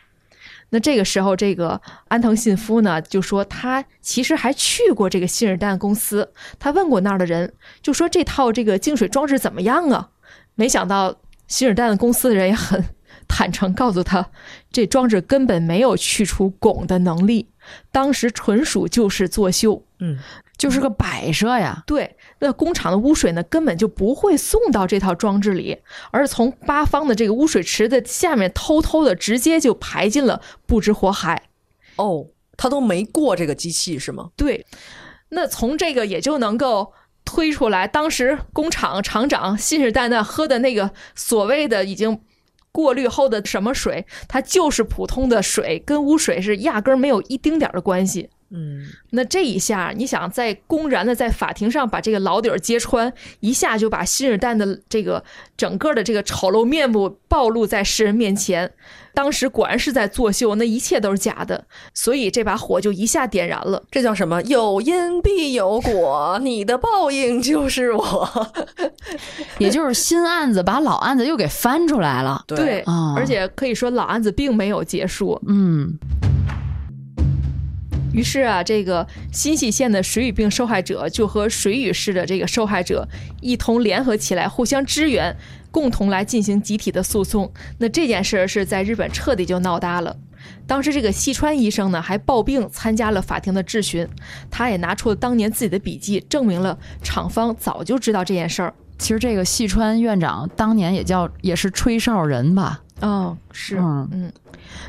[0.75, 10.09] 那这个时候，这个安藤信夫呢就说，他其实还去过这个信尔旦公司，他问过那儿的人，就说这套这个净水装置怎么样啊？
[10.57, 11.15] 没想到
[11.47, 12.85] 信尔旦公司的人也很
[13.29, 14.29] 坦诚，告诉他，
[14.73, 17.51] 这装置根本没有去除汞的能力，
[17.93, 19.81] 当时纯属就是作秀。
[20.01, 20.19] 嗯，
[20.65, 21.83] 就是个摆设呀。
[21.87, 25.77] 对，那工厂的污水呢，根本就不会送到这套装置里，
[26.11, 31.51] 而是从八方的这个污水池的下面偷偷的直接就排进了不知火海。
[31.97, 34.31] 哦，他都没过这个机器是吗？
[34.37, 34.65] 对，
[35.29, 36.95] 那从这个也就能够
[37.27, 42.19] 推出来，当时工厂厂长信誓旦旦喝的那个所谓的已经
[42.73, 48.31] 过滤后的什么水，它就是普通的水，跟污水是压根儿没有一丁点儿的关系。
[48.51, 55.25] 嗯，那这一下，你想在公然的在法庭上把这个老底儿揭穿，一下就把新日蛋的这个
[55.57, 58.73] 整个的这个丑陋面目暴露在世人面前。
[59.13, 61.65] 当时果然是在作秀，那一切都是假的，
[61.95, 63.81] 所以这把火就一下点燃了。
[63.89, 64.43] 这叫什么？
[64.43, 68.53] 有因必有果，你的报应就是我。
[69.59, 72.43] 也就是新案子把老案子又给翻出来了。
[72.49, 75.41] 对，啊而且可以说老案子并没有结束。
[75.47, 75.97] 嗯，
[78.15, 83.07] 于是啊，这个新泻县的水俣病受害者就和水俣市的这个受害者
[83.41, 85.37] 一同联合起来，互相支援，
[85.73, 87.53] 共同来进行集体的诉讼。
[87.79, 90.17] 那这件事儿是在日本彻底就闹大了。
[90.67, 94.07] 当时这个细川医生呢，还抱病参加了法庭的质询，
[94.49, 98.73] 他也拿出了当年自己的笔记，证明了厂方早就知道这件事儿。
[98.97, 102.84] 其实这个细川院长当年也叫也是吹哨人吧？
[103.01, 104.33] 哦，是，嗯嗯，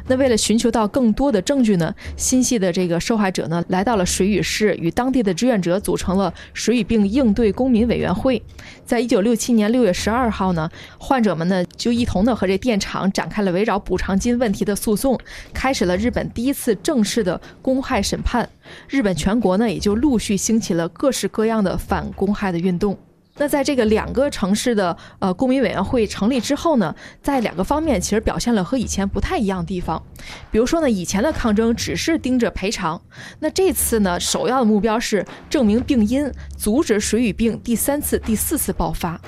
[0.07, 8.41] 那为了寻求到更多的证据呢，新系的这个受害者呢，来到了水俣市，与当地的志愿者组成了水俣病应对公民委员会。
[8.85, 15.19] 在一九六七年六月十二号呢，患者们呢就一同的和这电厂展开了围绕补偿金问题的诉讼，
[15.51, 18.47] 开始了日本第一次正式的公害审判。
[18.87, 22.97] 日本全国呢也就陆续兴起了各式各样的反公害的运动。
[23.37, 30.01] 那在这个两个城市的呃公民委员会成立之后呢，在两个方面其实表现了和以前不太一样的地方。
[30.49, 33.01] 比如说呢，以前的抗争只是盯着赔偿，
[33.39, 39.19] 那这次呢，首要的目标是证明病因，阻止水俣病第三次、第四次爆发。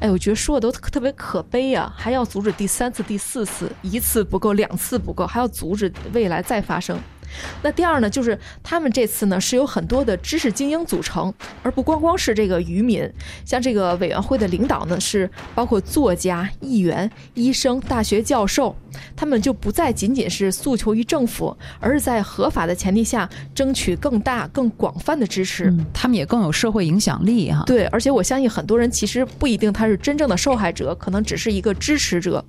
[0.00, 6.98] 哎，我觉得说的都特别可悲啊，还要阻止第三次、第四次，一次不够，两次不够，还要阻止未来再发生。
[7.62, 13.08] 那第二呢，就是他们这次呢是由很多的知识精英组成，而不光光是这个渔民。
[13.44, 18.74] 像这个委员会的领导呢，是包括作家、议员、医生、大学教授，
[19.16, 25.66] 他们就不再仅仅是诉求于政府，而是在合法的前提下争取更大、更广泛的支持。
[25.66, 27.62] 嗯，他们也更有社会影响力哈。
[27.66, 32.44] 对，而且我相信很多人其实不一定他是真正的受害者，可能只是一个支持者。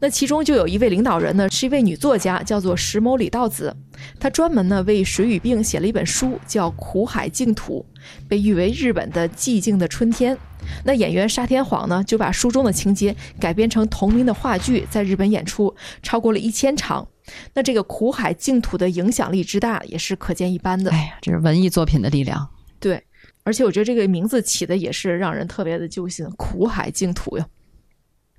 [0.00, 3.74] 那其中就有一位领导人呢，是一位女作家，叫做石某李道子。
[4.20, 7.84] 她专门呢为水俣病写了一本书，叫《苦海净土》，
[8.28, 10.36] 被誉为日本的寂静的春天。
[10.84, 17.08] 那演员沙田晃呢，就把书中的情节改编成同名的话剧，在日本演出，超过了一千场。
[17.54, 20.90] 那这个苦海净土的影响力之大，也是可见一斑的。
[20.90, 22.46] 哎呀，这是文艺作品的力量。
[22.78, 23.02] 对，
[23.42, 27.46] 而且我觉得这个名字起的也是让人特别的揪心，苦海净土呀。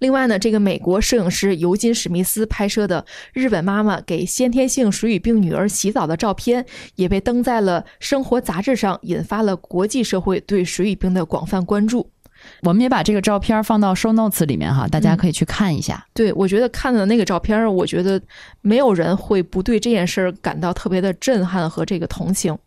[0.02, 12.10] 另外呢，这个美国摄影师尤金·史密斯拍摄的日本妈妈给先天性水俣病女儿洗澡的照片，也被登在了《生活》杂志上，引发了国际社会对水俣病的广泛关注。
[12.64, 16.04] 我们也把这个照片放到 show notes 里面哈，大家可以去看一下。
[16.16, 18.20] 对我觉得看的那个照片，我觉得
[18.62, 22.58] 没有人会不对这件事儿感到特别的震撼和这个同情。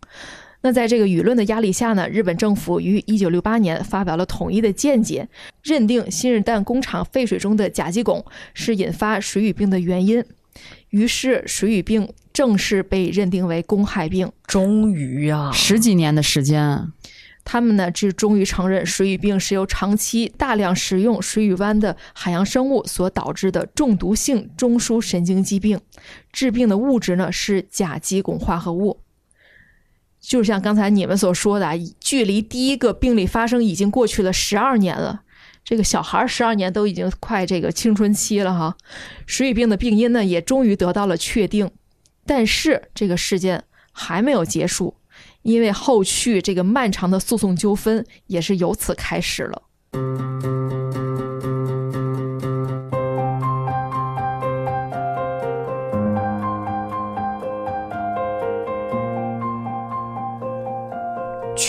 [0.65, 5.29] 那在这个舆论的压力下呢，日本政府于一九六八年发表了统一的见解，
[5.63, 10.25] 认定新日弹工厂废水中的甲基汞是引发水俣病的原因。
[10.89, 14.33] 于是，水俣病正式被认定为公害病。
[14.47, 16.91] 终于呀、十几年的时间，
[17.45, 25.79] 他们呢，是终于承认水俣病是由长期大量食用水俣湾的海洋生物所导致的中毒性中枢神经疾病，
[26.33, 29.04] 致病的物质呢是甲基汞化合物。
[30.27, 35.21] 就像刚才你们所说的啊，距离第一个病例发生已经过去了十二年了。
[35.63, 38.75] 这个小孩十二年都已经快这个青春期了哈。
[39.27, 41.71] 水俣病的病因呢，也终于得到了确定，
[42.25, 44.97] 但是这个事件还没有结束。
[45.43, 49.63] 因为后续这个漫长的诉讼纠纷也是由此开始了。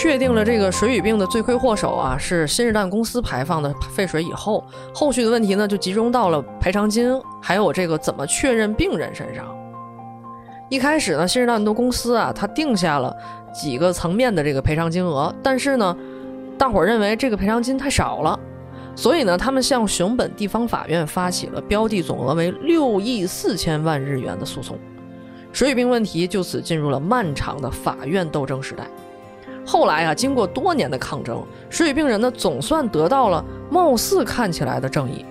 [0.07, 9.47] 确定了这个水俣病的罪魁祸首啊是新日蛋公司排放的废水以后，后续的问题呢就集中到了赔偿金，还有这个怎么确认病人身上。
[10.69, 13.11] 一开始呢，新日蛋的公司啊，他定下了。
[13.51, 15.97] 几个层面的这个赔偿金额，但是呢，
[16.55, 18.39] 大伙儿认为这个赔偿金太少了，
[18.95, 24.77] 所以呢，他们向熊本地方法院发起了标的总额为六亿四千万日元的诉讼，
[25.51, 28.85] 水俣病问题就此进入了漫长的法院斗争时代。
[29.65, 35.25] 后来啊，经过多年的抗争，水俣病人呢总算得到了貌似看起来的正义。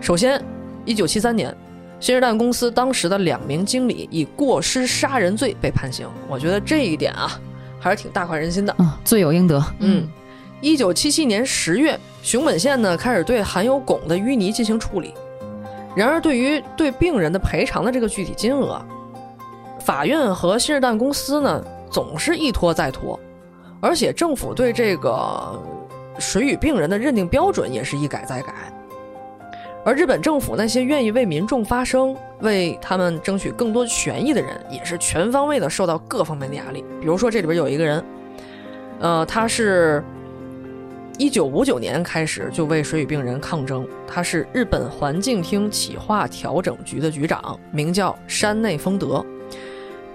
[0.00, 0.42] 首先，
[0.84, 1.54] 一九七三年，
[1.98, 6.06] 新日蛋公司当时的两名经理以过失杀人罪被判刑。
[6.28, 7.40] 我觉得这一点啊。
[7.84, 9.60] 还是挺大快人心的，嗯，罪有应得。
[9.80, 10.08] 嗯，
[10.60, 15.12] 一九七七年十月，熊本县呢开始对含有汞的淤泥进行处理。
[15.96, 18.80] 然而，对于对病人的赔偿的这个具体金额，
[19.80, 21.60] 法院和新日蛋公司呢
[21.90, 23.18] 总是一拖再拖，
[23.82, 25.60] 而且政府对这个
[26.16, 28.54] 水俣病人的认定标准也是一改再改。
[29.84, 36.84] 而日本政府那些愿意为民众发声、为他们争取更多权益的人，也是全方位的受到各方面的压力。
[37.00, 38.04] 比如说，这里边有一个人，
[39.00, 40.00] 呃，他是
[41.18, 49.26] 一九五九年开始就为水俣病人抗争，他是日本环境厅企划调整局的局长，名叫山内丰德。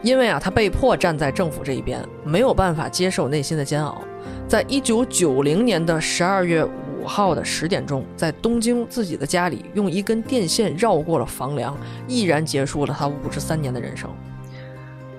[0.01, 4.01] 因为啊，他被迫站在政府这一边，没有办法接受内心的煎熬，
[4.47, 6.71] 在一九九零年的十二月五。
[7.07, 11.73] 号的十点钟，在东京自己的家里，用一根电线绕过了房梁，
[12.05, 14.09] 毅然结束了他五十三年的人生。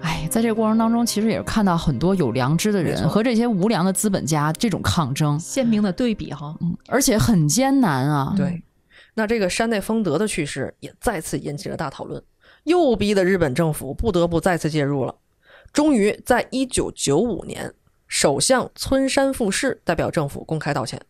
[0.03, 6.55] 哎，在这个过程当中，其实也是看到很多有良知的人和这些无良的资本家这种抗争，鲜明的对比哈。
[6.61, 8.35] 嗯，而且很艰难啊。
[8.37, 8.63] 对，
[9.15, 12.23] 那这个山内丰德的去世也再次引起了大讨论，
[12.69, 15.17] 又逼得日本政府不得不再次介入了。
[15.73, 17.75] 终于，在一九九五年，
[18.07, 21.03] 首相村山富士代表政府公开道歉。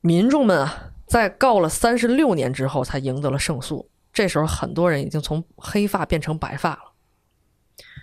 [0.00, 3.88] 民众们啊，在告了三十六年之后，才赢得了胜诉。
[4.12, 6.92] 这时候，很多人已经从黑发变成白发了。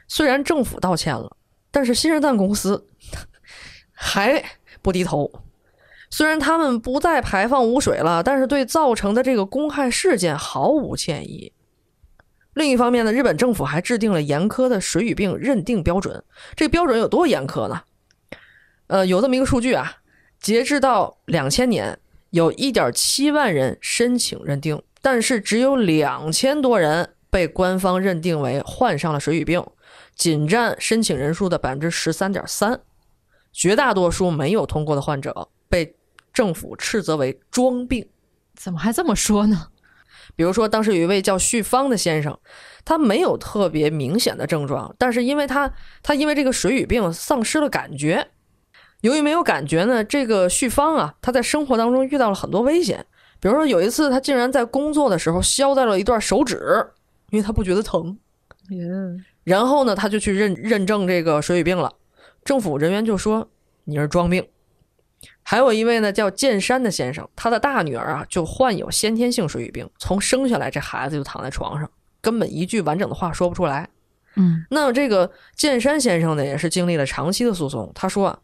[0.08, 1.38] 虽然政府道歉了，
[1.72, 2.88] 但是新日蛋公司
[3.94, 4.44] 还
[4.82, 5.32] 不低头。
[6.12, 11.54] 虽然他们不再排放污水了，但是对造成的这个公害事件毫无歉意。
[12.60, 16.22] 另一方面呢，日本政府还制定了严苛的水俣病认定标准。
[16.58, 17.82] 这个标准有多严苛呢？
[18.88, 19.94] 呃，有这么一个数据啊。
[20.42, 21.98] 截至到两千年，
[22.32, 29.66] 有一点七万人申请认定，但是只有两千多人被官方认定为患上了水俣病，
[30.16, 32.78] 仅占申请人数的百分之十三点三。
[33.54, 35.96] 绝大多数没有通过的患者被
[36.34, 38.06] 政府斥责为装病。
[38.54, 39.68] 怎么还这么说呢？
[40.40, 42.40] 比如说，当时有一位叫旭芳的先生，
[42.86, 45.70] 他没有特别明显的症状，但是因为他
[46.02, 48.26] 他因为这个水俣病丧失了感觉。
[49.02, 53.06] 由于没有感觉呢，这个旭芳啊，他在生活当中遇到了很多危险。
[53.42, 56.58] 比如说有一次，他竟然在工作的时候削掉了一段手指，
[57.32, 58.18] 因为他不觉得疼。
[58.72, 61.92] 嗯，然后呢，他就去认认证这个水俣病了。
[62.46, 63.50] 政府人员就说
[63.84, 64.48] 你是装病。
[65.50, 71.90] 还有一位呢叫剑山的先生，他的大女儿啊就患有先天性水俣病，从生下来这孩子就躺在床上，
[72.22, 73.90] 根本一句完整的话说不出来。
[74.36, 77.92] 嗯，那这个剑山先生呢，也是经历了长期的诉讼。
[77.96, 78.40] 他说啊。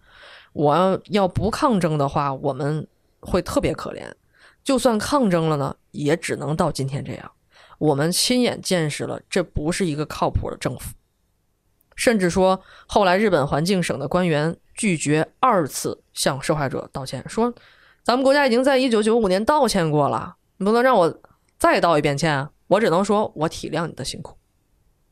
[0.53, 2.87] 我要不抗争的话，我们
[3.19, 4.09] 会特别可怜。
[4.63, 7.31] 就算抗争了呢，也只能到今天这样。
[7.77, 10.93] 我们亲眼见识了，这不是一个靠谱的政府。
[11.97, 17.53] 甚至说，后来日本环境省的官员拒绝二次向受害者道歉，说
[18.03, 21.21] ：“咱们国家已经在一九九五年道歉过了，你不能让我
[21.57, 22.47] 再道一遍歉。
[22.67, 24.37] 我只能说我体谅你的辛苦。”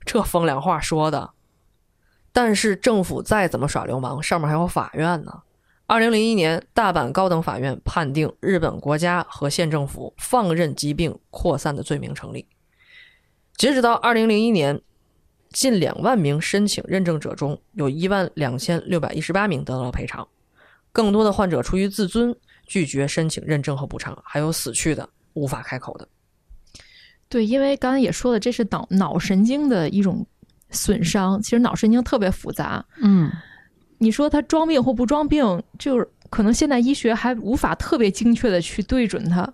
[0.05, 1.32] 这风凉话说的。
[2.32, 5.43] 但是政府再怎么耍流氓，上面还有法院呢。
[5.86, 12.47] 二零零一年，大阪高等法院判定日本国家和县政府放任疾病扩散的罪名成立。
[13.55, 14.82] 截止到二零零一年，
[15.54, 20.28] 近两万名申请认证者中，有一万两千六百一十八名得到了赔偿。
[20.91, 22.36] 更多的患者出于自尊
[22.66, 26.08] 拒绝申请认证和补偿，还有死去的无法开口的。
[27.30, 30.26] 对，因为刚才也说了，这是脑脑神经的一种
[30.70, 31.41] 损伤。
[31.41, 33.32] 其实脑神经特别复杂，嗯，
[33.97, 39.51] 你说他装病或不装病，就是可能现代医学还无法特别精确的去对准他。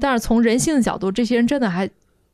[0.00, 1.88] 但是从人性的角度，这些人真的还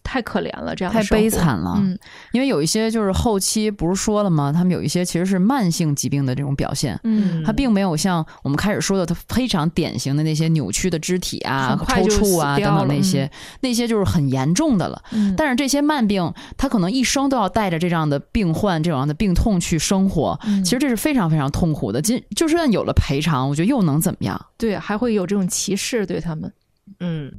[0.07, 1.75] 太可怜了，这样的太悲惨了。
[1.79, 1.99] 嗯，
[2.31, 4.53] 因为有一些就是后期不是说了吗？
[4.53, 6.99] 他们有一些其实是慢性疾病的这种表现。
[7.03, 13.29] 嗯，他并没有像我们开始说的，他非常典型的那些扭曲的肢体啊、抽搐啊等等那些，
[13.61, 15.03] 那些就是很严重的了。
[15.11, 22.01] 嗯但是这些慢病，他可能一生都要带着这样的病患、这样的病痛去生活，嗯其实这是非常非常痛苦的。
[22.01, 24.41] 今就算有了赔偿，我觉得又能怎么样？
[24.57, 26.53] 对，还会有这种歧视对他们。
[27.01, 27.33] 嗯，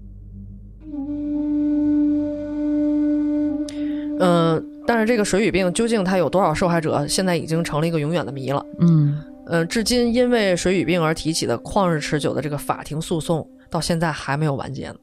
[4.20, 8.65] 嗯，但是这个水俣病究竟它有多少受害者，现在已经成了一个永远的谜了。
[8.80, 14.95] 嗯，嗯，至今因为水俣病而提起的旷日持久的这个法庭诉讼，到现在还没有完结呢。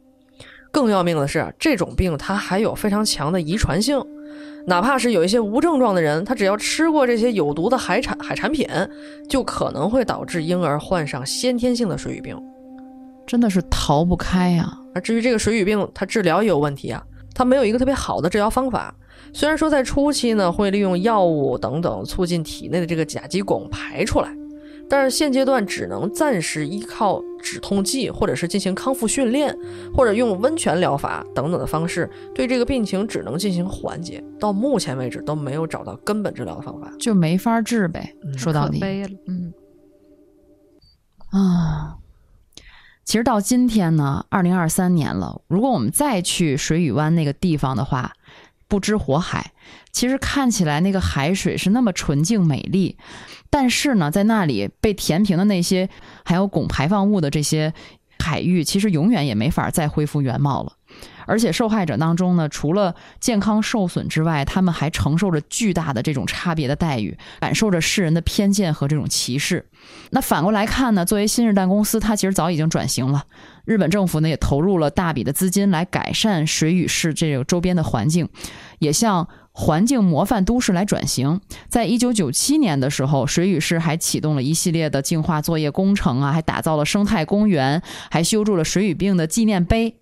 [0.72, 4.02] 更要命的是，这种病它还有非常强的遗传性，
[4.66, 8.66] 哪怕是有一些无症状的人，他只要吃过这些有毒的海产海产品，
[9.28, 12.36] 就可能会导致婴儿患上先天性的水俣病。
[13.26, 17.00] 真的是逃不开呀、而至于这个水俣病，它治疗也有问题啊，
[17.34, 18.92] 它没有一个特别好的治疗方法。
[19.32, 24.32] 虽然说在初期呢，会利用药物等等促进体内的这个甲基汞排出来，
[24.88, 29.56] 但是现阶段只能暂时依靠止痛剂，或者是进行康复训练，
[29.94, 34.22] 或者用温泉疗法等等的方式，对这个病情只能进行缓解。
[34.38, 36.92] 到目前为止都没有找到根本治疗的方法。
[36.98, 38.14] 就没法治呗。
[38.24, 39.52] 嗯说到底可悲了，嗯，
[41.30, 41.96] 啊，
[43.04, 48.12] 其实到今天呢，二零二三年了，如果我们再去水雨湾那个地方的话，
[48.68, 49.52] 不知火海，
[49.92, 52.96] 其实看起来那个海水是那么纯净美丽，
[53.50, 55.88] 但是呢，在那里被填平的那些
[56.24, 57.72] 还有汞排放物的这些
[58.18, 60.72] 海域，其实永远也没法再恢复原貌了。
[61.26, 69.66] 而且受害者当中呢，除了健康受损之外，他们还承受着巨大的这种差别的待遇，感受着世人的偏见和这种歧视。
[70.10, 73.24] 那反过来看呢，作为新日蛋公司，它其实早已经转型了。
[73.64, 78.28] 日本政府呢也投入了大笔的资金来改善水俣市这个周边的环境，
[78.78, 81.40] 也向环境模范都市来转型。
[81.68, 89.96] 在一九九七年的时候，水俣市还启动了一系列的净化作业工程啊，还打造了生态公园，还修筑了水俣病的纪念碑。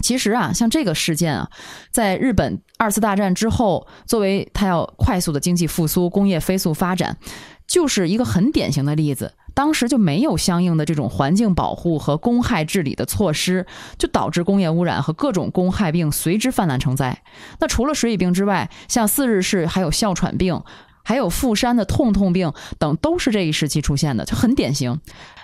[0.00, 1.50] 其实啊，像这个事件啊，
[1.90, 7.18] 在日本二次大战之后，作为它要快速的经济复苏、工业飞速发展，
[7.66, 9.34] 就是一个很典型的例子。
[9.54, 13.66] 当时就没有相应的这种环境保护和公害治理的措施，
[13.98, 17.22] 就导致工业污染和各种公害病随之泛滥成灾。
[17.60, 20.62] 那除了水俣病之外，像四日市还有哮喘病。
[21.02, 25.00] 还有富山的痛痛病等，都是这一时期出现的，就很典型。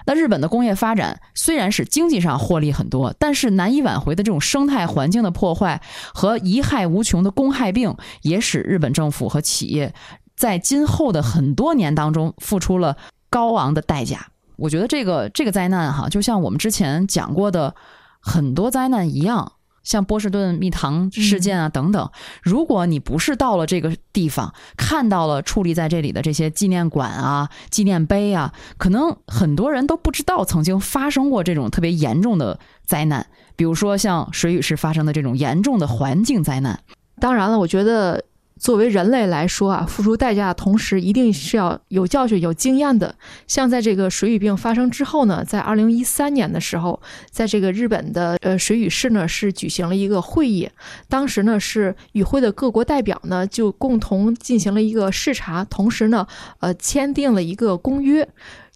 [0.07, 5.83] 那日本的工业发展虽然是经济上获利很多，但是难以挽回的这种生态环境的破坏
[6.15, 9.93] 和贻害无穷的公害病，也使日本政府和企业
[10.37, 12.97] 在今后的很多年当中付出了
[13.29, 14.29] 高昂的代价。
[14.57, 17.75] 我觉得这个这个灾难哈，就像我们之前讲过的
[18.21, 19.53] 很多灾难一样。
[19.83, 22.11] 像波士顿蜜糖事件啊等等，
[22.43, 33.27] 如果你不是到了这个地方，看到了矗立在这里的这些纪念馆啊、纪念碑啊，可能很多人都不知道曾经发生过这种特别严重的灾难，
[33.57, 36.81] 比如说像水俣市发生的这种严重的环境灾难。
[37.21, 38.23] 当然了，我觉得
[38.59, 43.15] 作为人类来说啊，付出代价的同时，一定是要有教训、有经验的。
[43.47, 47.01] 像在这个水俣病发生之后呢，在二零一三年的时候，
[47.31, 50.69] 在这个日本的呃水俣市呢是举行了一个会议，
[51.09, 56.27] 当时呢是与会的各国代表呢就共同进行了一个视察，同时呢
[56.61, 58.29] 呃签订了一个公约。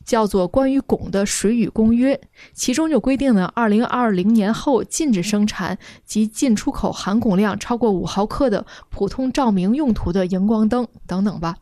[0.05, 2.15] 叫做《关于汞的水俣公约》，
[2.53, 11.57] 其中就规定了，二零二零年后禁止生产及进出口含汞量超过五毫克的普通照明用途的荧光灯等等吧。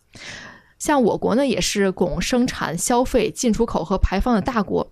[0.80, 4.90] 像我国呢，也是汞生产、消费、进出口和排放的大国。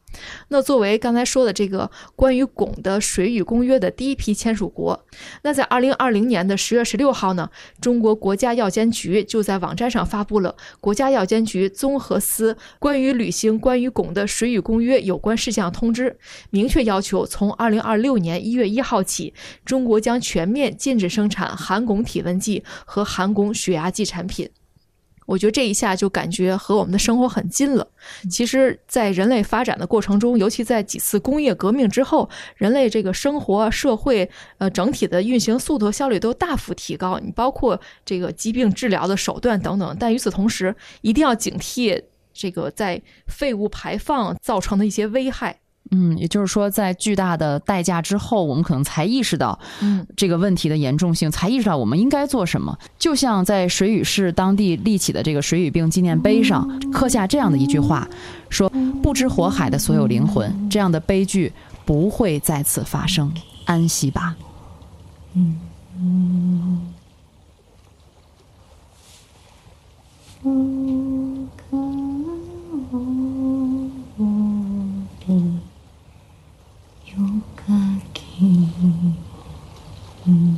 [0.48, 5.06] 那作为刚才说的这个关于汞的水俣公约的第一批签署国，
[5.42, 7.48] 那在二零二零年的十月十六号呢，
[7.80, 16.18] 中国国家药监局就在网站上发布了国家药监局综合司关于履行关于汞的水俣公约有关事项通知，
[16.50, 19.32] 明确要求从二零二六年一月一号起，
[19.64, 24.50] 中国将全面禁止生产含汞体温计和含汞血压计产品。
[25.28, 27.86] 我觉得这一下就感觉和我们的生活很近了。
[28.30, 32.26] 其实，在人类发展的过程中，尤其在几次工业革命之后，
[32.56, 37.18] 人类这个生活、社会呃整体的运行速度、效率都大幅提高。
[37.18, 39.94] 你包括这个疾病治疗的手段等等。
[40.00, 42.02] 但与此同时，一定要警惕
[42.32, 45.60] 这个在废物排放造成的一些危害。
[45.90, 52.76] 嗯，也就是说，在巨大的代价之后，我们可能才意识到嗯，这个问题的严重性，才意识到我们应该做什么。
[52.98, 58.06] 就像在水屿市当地立起的这个水俣病纪念碑上刻下这样的一句话，
[58.50, 58.68] 说
[59.02, 61.52] ：“不知火海的所有灵魂，这样的悲剧
[61.84, 63.32] 不会再次发生，
[63.64, 64.36] 安息吧。”
[78.40, 79.24] 嗯嗯嗯。
[80.24, 80.57] 嗯